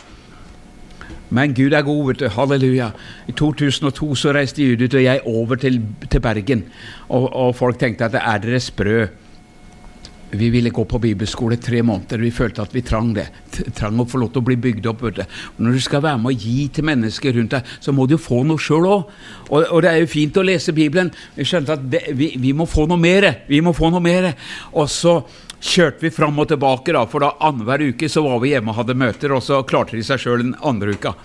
[1.35, 2.27] Men Gud er god, vet du.
[2.31, 2.89] Halleluja.
[3.27, 5.81] I 2002 så reiste Judith og jeg over til,
[6.11, 6.65] til Bergen,
[7.09, 9.05] og, og, folk tenkte at er dere sprø?
[10.29, 12.17] Vi ville gå på bibelskole tre måneder.
[12.17, 13.27] Vi følte at vi trang det.
[13.77, 15.03] Trang å få lov til å bli bygd opp.
[15.57, 18.21] Når du skal være med å gi til mennesker rundt deg, så må du jo
[18.21, 19.13] få noe sjøl òg.
[19.51, 21.13] Og, og, det er jo fint å lese Bibelen.
[21.37, 23.29] Vi skjønte at det, vi, vi, må få noe mer.
[23.47, 24.31] Vi må få noe mer.
[24.73, 25.19] Og så
[25.61, 28.81] kjørte vi fram og tilbake, da, for da annenhver uke så var vi hjemme og
[28.81, 31.15] hadde møter, og så klarte de seg sjøl den andre uka.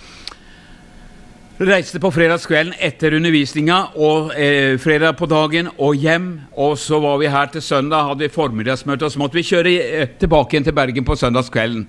[1.60, 6.30] Reiste på fredagskvelden etter undervisninga og eh, fredag på dagen og hjem.
[6.56, 9.74] Og så var vi her til søndag, hadde vi formiddagsmøte, og så måtte vi kjøre
[9.76, 11.84] eh, tilbake igjen til Bergen på søndagskvelden.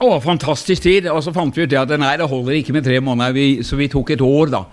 [0.00, 1.10] Å, fantastisk tid.
[1.12, 3.46] Og så fant vi ut det at nei, det holder ikke med tre måneder, vi,
[3.60, 4.64] så vi tok et år da,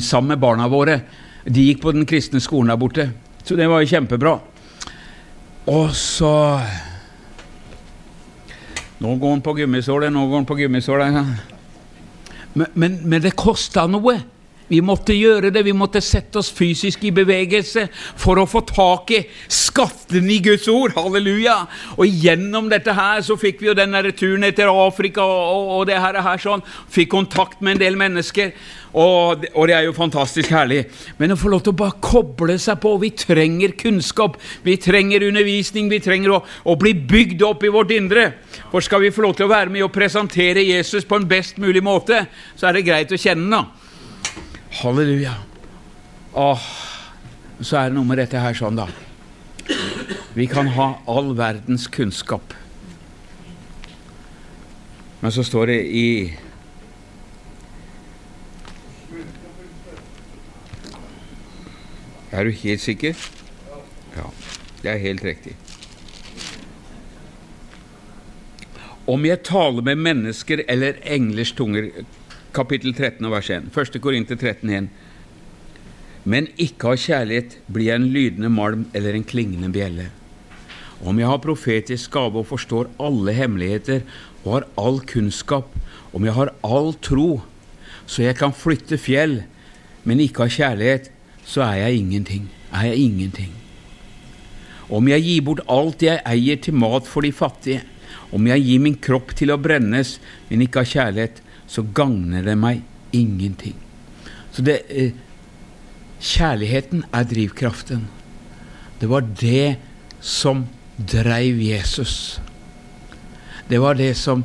[0.00, 1.02] sammen med barna våre.
[1.44, 3.10] De gikk på den kristne skolen der borte,
[3.44, 4.38] så det var jo kjempebra.
[5.68, 6.36] Og så
[9.04, 11.08] Nå går han på gummisålet, nå går han på gummisåle.
[12.54, 14.18] Men, men, men det kosta noe.
[14.68, 17.84] Vi måtte gjøre det, vi måtte sette oss fysisk i bevegelse
[18.20, 19.20] for å få tak i
[19.52, 20.94] skatten i Guds ord.
[20.96, 21.58] Halleluja!
[21.98, 26.00] Og gjennom dette her så fikk vi jo den turen til Afrika og, og, det
[26.00, 26.64] her, her sånn.
[26.88, 28.54] Fikk kontakt med en del mennesker.
[28.94, 30.84] Og, og, det er jo fantastisk herlig.
[31.20, 35.26] Men å få lov til å bare koble seg på Vi trenger kunnskap, vi trenger
[35.28, 38.30] undervisning, vi trenger å, å bli bygd opp i vårt indre.
[38.72, 41.60] For skal vi få lov til å være med og presentere Jesus på en best
[41.60, 42.24] mulig måte,
[42.56, 43.83] så er det greit å kjenne ham.
[44.74, 45.34] Halleluja.
[46.32, 46.62] Åh,
[47.60, 48.88] så er det noe med dette her sånn, da.
[50.34, 52.56] Vi kan ha all verdens kunnskap.
[55.22, 56.08] Men så står det i
[62.34, 63.14] Er du helt sikker?
[64.16, 64.26] Ja,
[64.82, 65.54] det er helt riktig.
[69.06, 71.92] Om jeg taler med mennesker eller englers tunger
[72.54, 73.64] Kapittel 13 vers 1.
[73.74, 73.98] 1.
[73.98, 74.88] Korinter 13, 1.
[76.24, 80.06] Men ikke av kjærlighet blir jeg en lydende malm eller en klingende bjelle.
[81.02, 84.04] Om jeg har profetisk gave og forstår alle hemmeligheter
[84.44, 85.74] og har all kunnskap,
[86.14, 87.42] om jeg har all tro,
[88.06, 89.40] så jeg kan flytte fjell,
[90.06, 91.10] men ikke av kjærlighet,
[91.44, 92.46] så er jeg ingenting.
[92.70, 93.50] Er jeg ingenting.
[94.94, 97.82] Om jeg gir bort alt jeg eier til mat for de fattige,
[98.30, 100.18] om jeg gir min kropp til å brennes,
[100.48, 102.82] men ikke av kjærlighet, så gagner det meg
[103.14, 103.76] ingenting.
[104.54, 105.14] Så det eh,
[106.24, 108.06] Kjærligheten er drivkraften.
[109.00, 109.76] Det var det
[110.24, 110.62] som
[110.96, 112.40] dreiv Jesus.
[113.68, 114.44] Det var det som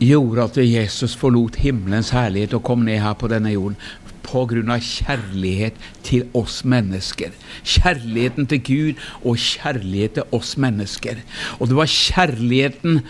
[0.00, 3.76] gjorde at Jesus forlot himmelens herlighet og kom ned her på denne jorden
[4.26, 7.34] på grunn av kjærlighet til oss mennesker.
[7.62, 11.22] Kjærligheten til Gud og kjærlighet til oss mennesker.
[11.58, 13.00] Og det var kjærligheten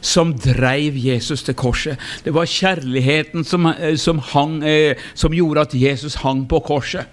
[0.00, 2.00] som dreiv Jesus til korset.
[2.24, 7.06] Det var kjærligheten som, eh, som, hang, eh, som gjorde at Jesus hang på korset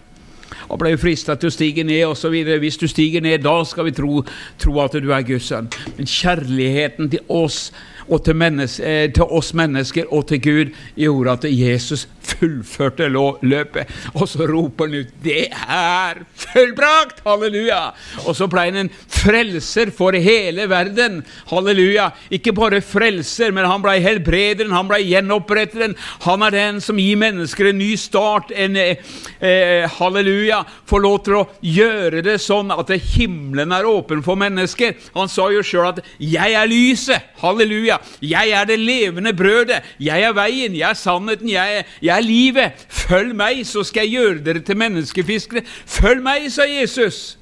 [0.70, 2.34] og ble frista til å stige ned osv.
[2.60, 4.24] Hvis du stiger ned, da skal vi tro,
[4.60, 5.70] tro at du er Guds sønn.
[5.98, 7.72] Men kjærligheten til oss
[8.08, 12.08] og til, menneske, til, oss mennesker og til Gud gjorde at Jesus
[12.40, 13.90] fullførte løpet.
[14.16, 17.94] Og så roper han ut 'Det er fullbrakt!' Halleluja!
[18.26, 21.24] Og så ble han en frelser for hele verden.
[21.50, 22.12] Halleluja!
[22.32, 25.96] Ikke bare frelser, men han ble helbrederen, han ble gjenoppretteren.
[26.26, 28.52] Han er den som gir mennesker en ny start.
[28.56, 28.98] En, eh,
[29.42, 30.64] eh, halleluja!
[30.88, 34.96] Får lov til å gjøre det sånn at himmelen er åpen for mennesker.
[35.16, 37.22] Han sa jo sjøl at 'jeg er lyset'.
[37.42, 38.00] Halleluja!
[38.22, 39.84] 'Jeg er det levende brødet.
[40.00, 44.44] Jeg er veien, jeg er sannheten, jeg er, livet.' 'Følg meg, så skal jeg gjøre
[44.46, 47.38] dere til menneskefiskere.' 'Følg meg', sa Jesus.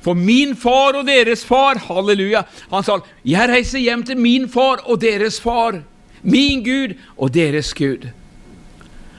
[0.00, 4.84] For min far og deres far, halleluja, han sa 'Jeg reiser hjem til min far
[4.84, 5.82] og deres far',
[6.22, 8.08] min Gud og deres Gud.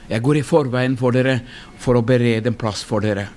[0.08, 1.40] Jeg går i forveien for dere
[1.78, 3.28] for å berede en plass for dere.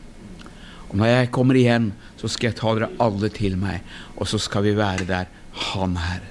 [0.89, 3.81] Og når jeg kommer igjen, så skal jeg ta dere alle til meg,
[4.17, 5.25] og så skal vi være der
[5.73, 6.21] Han er.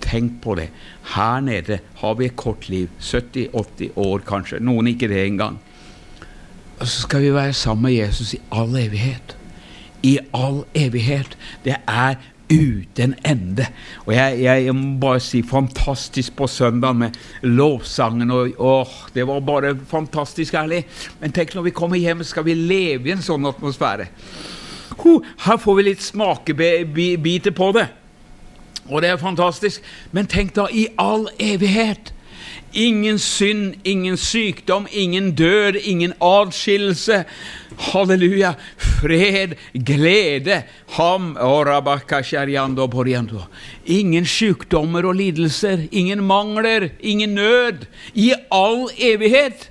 [0.00, 0.68] Tenk på det.
[1.04, 2.88] Her nede har vi et kort liv.
[3.00, 4.60] 70-80 år, kanskje.
[4.64, 5.60] Noen ikke det engang.
[6.80, 9.36] Og så skal vi være sammen med Jesus i all evighet.
[10.02, 11.36] I all evighet.
[11.64, 12.14] Det er
[12.50, 13.66] uten ende.
[14.06, 18.30] Og jeg, jeg, må bare si fantastisk på søndag med lovsangen.
[18.30, 20.84] Og, åh, det var bare fantastisk ærlig.
[21.20, 24.08] Men tenk når vi kommer hjem, skal vi leve i en sånn atmosfære.
[25.44, 27.88] Her får vi litt smakebiter på det.
[28.90, 29.82] Og det er fantastisk.
[30.12, 32.12] Men tenk da, i all evighet.
[32.74, 37.24] Ingen synd, ingen sykdom, ingen død, ingen adskillelse.
[37.78, 38.54] Halleluja!
[38.76, 39.54] Fred,
[39.86, 40.62] glede.
[40.96, 41.36] Ham
[43.86, 47.86] Ingen sykdommer og lidelser, ingen mangler, ingen nød.
[48.14, 49.70] I all evighet.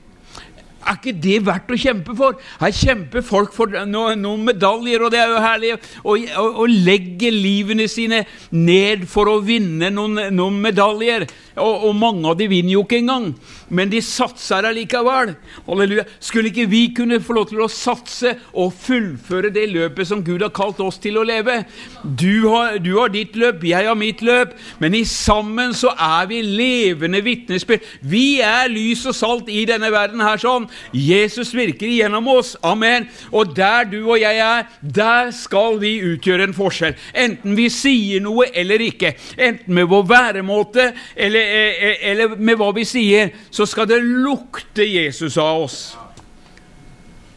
[0.83, 2.37] Er ikke det verdt å kjempe for?
[2.59, 5.73] Her kjemper folk for noen, noen medaljer, og det er jo herlig
[6.03, 11.27] å legge livene sine ned for å vinne noen, noen medaljer.
[11.53, 13.27] Og, og, mange av de vinner jo ikke engang,
[13.69, 15.35] men de satser allikevel.
[15.67, 16.05] Halleluja.
[16.23, 20.41] Skulle ikke vi kunne få lov til å satse og fullføre det løpet som Gud
[20.41, 21.59] har kalt oss til å leve?
[22.01, 26.25] Du har, du har ditt løp, jeg har mitt løp, men i sammen så er
[26.31, 27.85] vi levende vitnesbyrd.
[28.01, 30.65] Vi er lys og salt i denne verden her sånn.
[30.93, 32.55] Jesus virker gjennom oss.
[32.63, 33.07] Amen.
[33.31, 36.97] Og der du og jeg er, der skal vi utgjøre en forskjell.
[37.15, 39.15] Enten vi sier noe eller ikke.
[39.37, 43.99] Enten med vår væremåte eller Eh, eh, eller med hva vi sier, så skal det
[44.01, 45.79] lukte Jesus av oss.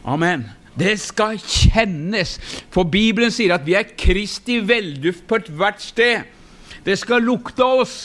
[0.07, 0.47] Amen.
[0.77, 2.37] Det skal kjennes,
[2.73, 6.25] for Bibelen sier at vi er Kristi velduft på ethvert sted.
[6.85, 7.97] Det skal lukte av oss.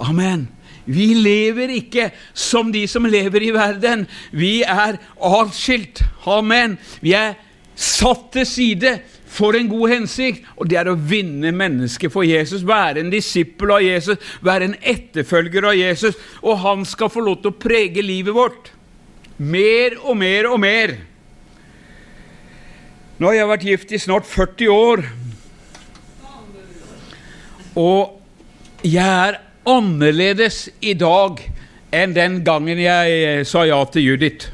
[0.00, 0.48] Amen.
[0.88, 4.06] Vi lever ikke som de som lever i verden.
[4.32, 6.00] Vi er atskilt.
[6.28, 6.78] Amen.
[7.04, 7.36] Vi er
[7.78, 8.94] satt til side
[9.28, 12.64] for en god hensikt, og det er å vinne mennesket for Jesus.
[12.66, 16.16] Være en disippel av Jesus, være en etterfølger av Jesus.
[16.42, 18.72] Og han skal få lov til å prege livet vårt.
[19.38, 20.96] Mer og mer og mer.
[23.18, 25.04] Nå har jeg vært gift i snart 40 år.
[27.78, 29.38] Og jeg er
[29.68, 31.42] annerledes i dag
[31.94, 34.50] enn den gangen jeg eh, sa ja til Judith.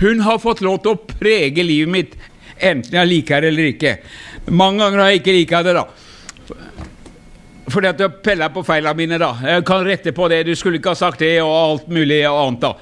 [0.00, 2.16] Hun har fått lov til å prege livet mitt,
[2.58, 3.94] enten jeg liker det eller ikke.
[4.50, 5.86] Mange ganger har jeg ikke likt det, da.
[7.66, 9.32] Fordi at du pella på feilene mine, da.
[9.42, 10.44] Jeg kan rette på det.
[10.46, 12.74] Du skulle ikke ha sagt det, og alt mulig annet, da.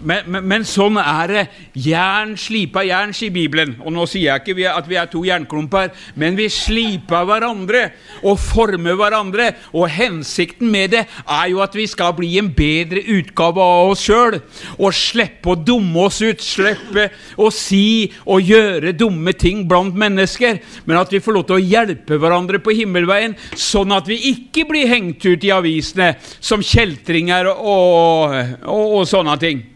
[0.00, 1.44] Men, men, men, sånn er det.
[1.78, 3.74] Jern sliper jern, sier Bibelen.
[3.82, 7.84] Og nå sier jeg ikke at vi er to jernklumper, men vi sliper hverandre
[8.22, 9.50] og former hverandre.
[9.74, 14.04] Og hensikten med det er jo at vi skal bli en bedre utgave av oss
[14.08, 14.38] sjøl.
[14.78, 17.08] Og slippe å dumme oss ut, slippe
[17.38, 20.62] å si og gjøre dumme ting blant mennesker.
[20.86, 24.66] Men at vi får lov til å hjelpe hverandre på himmelveien, sånn at vi ikke
[24.68, 28.38] blir hengt ut i avisene som kjeltringer og,
[28.68, 29.66] og, og sånne ting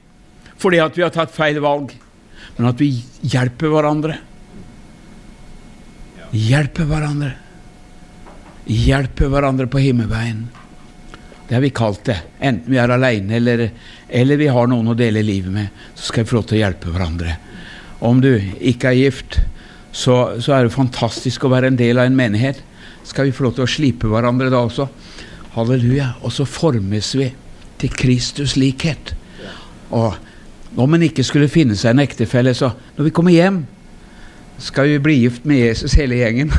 [0.63, 1.93] fordi at vi har tatt feil valg,
[2.57, 2.93] men at vi
[3.27, 4.19] hjelper hverandre.
[6.33, 7.33] Hjelper hverandre.
[8.71, 10.45] Hjelper hverandre på himmelveien.
[11.49, 12.17] Det har vi kalt det.
[12.41, 13.67] Enten vi er alene eller,
[14.09, 16.63] eller vi har noen å dele livet med, så skal vi få lov til å
[16.63, 17.35] hjelpe hverandre.
[18.03, 19.41] Om du ikke er gift,
[19.93, 22.63] så, så er det fantastisk å være en del av en menighet.
[23.05, 24.89] Skal vi få lov til å slipe hverandre da også?
[25.57, 26.15] Halleluja.
[26.25, 27.29] Og så formes vi
[27.83, 29.13] til Kristus likhet.
[29.93, 30.17] Og
[30.77, 33.63] om en ikke skulle finne seg en ektefelle, så når vi kommer hjem,
[34.63, 36.53] skal vi bli gift med Jesus hele gjengen.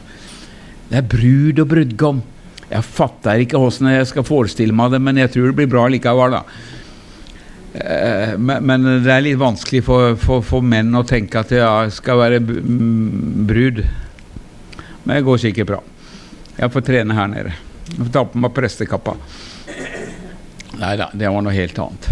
[0.90, 2.22] det er brud og brudgom.
[2.70, 5.86] Jeg fatter ikke åssen jeg skal forestille meg det, men jeg tror det blir bra
[5.90, 6.44] likevel, da.
[7.70, 12.22] Eh, men, det er litt vanskelig for, for, for menn å tenke at jeg skal
[12.22, 13.82] være brud.
[15.04, 15.82] Men det går sikkert bra.
[16.56, 17.54] Jeg får trene her nede.
[17.90, 19.14] Jeg får ta på meg prestekappa.
[20.80, 22.10] Nei da, det var noe helt annet.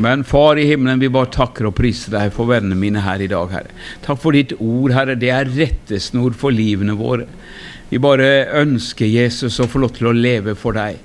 [0.00, 3.28] Men Far i himmelen, vi bare takker og priser deg for vennene mine her i
[3.28, 3.74] dag, Herre.
[4.04, 5.18] Takk for ditt ord, Herre.
[5.20, 7.26] Det er rettesnor for livene våre.
[7.90, 10.96] Vi bare ønsker Jesus å få lov til å leve for deg.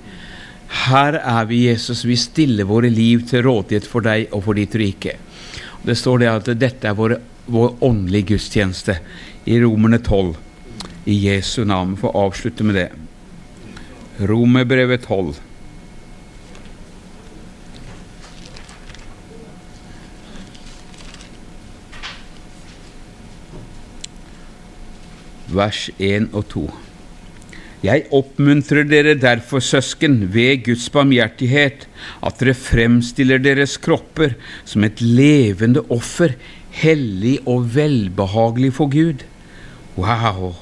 [0.88, 2.06] Her er vi, Jesus.
[2.08, 5.18] Vi stiller våre liv til rådighet for deg og for ditt rike.
[5.84, 7.18] Det står det at dette er vår,
[7.52, 8.98] vår åndelige gudstjeneste
[9.48, 10.36] i Romerne 12.
[11.08, 11.96] I Jesu navn.
[12.00, 12.90] Få avslutte med det.
[14.28, 15.36] Romerbrevet 12.
[25.54, 26.66] vers 1 og 2.
[27.86, 31.86] Jeg oppmuntrer dere derfor, søsken, ved Guds barmhjertighet,
[32.26, 34.34] at dere fremstiller deres kropper
[34.66, 36.34] som et levende offer,
[36.82, 39.22] hellig og velbehagelig for Gud.
[39.98, 40.56] Wow!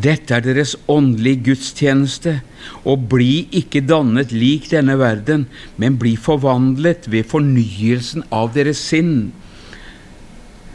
[0.00, 2.40] Dette er deres åndelige gudstjeneste,
[2.88, 9.30] og bli ikke dannet lik denne verden, men bli forvandlet ved fornyelsen av deres sinn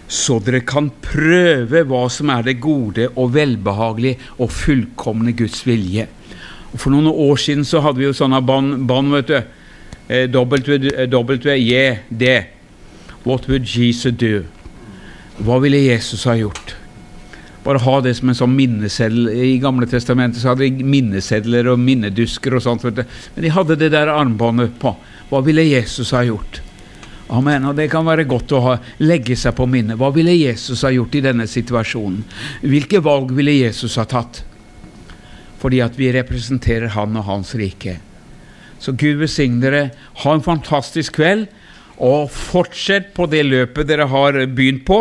[0.08, 6.08] så dere kan prøve hva som er det gode og velbehagelige og fullkomne Guds vilje.
[6.76, 9.38] For noen år siden så hadde vi jo sånne bånd, vet du.
[10.08, 12.22] Eh, WJD.
[12.22, 12.44] Eh,
[13.26, 14.44] What would Jesus do?
[15.42, 16.76] Hva ville Jesus ha gjort?
[17.66, 19.32] Bare ha det som en sånn minneseddel.
[19.34, 22.86] I Gamle testamentet så hadde de minnesedler og minnedusker og sånt.
[22.86, 23.04] vet du.
[23.34, 24.94] Men de hadde det der armbåndet på.
[25.32, 26.62] Hva ville Jesus ha gjort?
[27.34, 27.66] Amen.
[27.66, 29.98] Og Det kan være godt å ha, legge seg på minnet.
[29.98, 32.22] Hva ville Jesus ha gjort i denne situasjonen?
[32.62, 34.44] Hvilke valg ville Jesus ha tatt?
[35.62, 37.98] Fordi at vi representerer Han og Hans rike.
[38.78, 39.86] Så Gud besigne dere.
[40.22, 41.48] Ha en fantastisk kveld.
[41.96, 45.00] Og fortsett på det løpet dere har begynt på.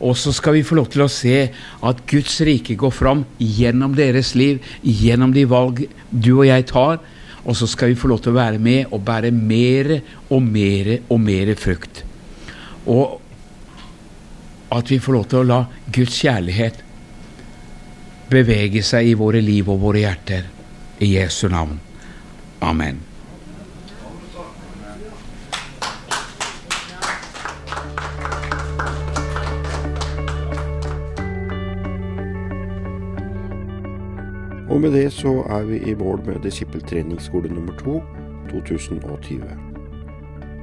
[0.00, 3.96] Og så skal vi få lov til å se at Guds rike går fram gjennom
[3.98, 5.82] deres liv, gjennom de valg
[6.14, 7.02] du og jeg tar
[7.48, 9.94] og så skal vi få lov til å være med og bære mer
[10.28, 12.02] og mer og mer frukt.
[12.84, 13.16] Og
[14.76, 16.84] at vi får lov til å la Guds kjærlighet
[18.28, 20.48] bevege seg i våre liv og våre hjerter.
[21.00, 21.78] I Jesu navn.
[22.60, 23.07] Amen.
[34.78, 37.96] Og med det så er vi i mål med disippeltreningsskole nummer to
[38.50, 39.42] 2020.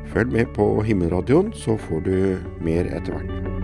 [0.08, 3.55] Følg med på Himmelradioen, så får du mer etter hvert.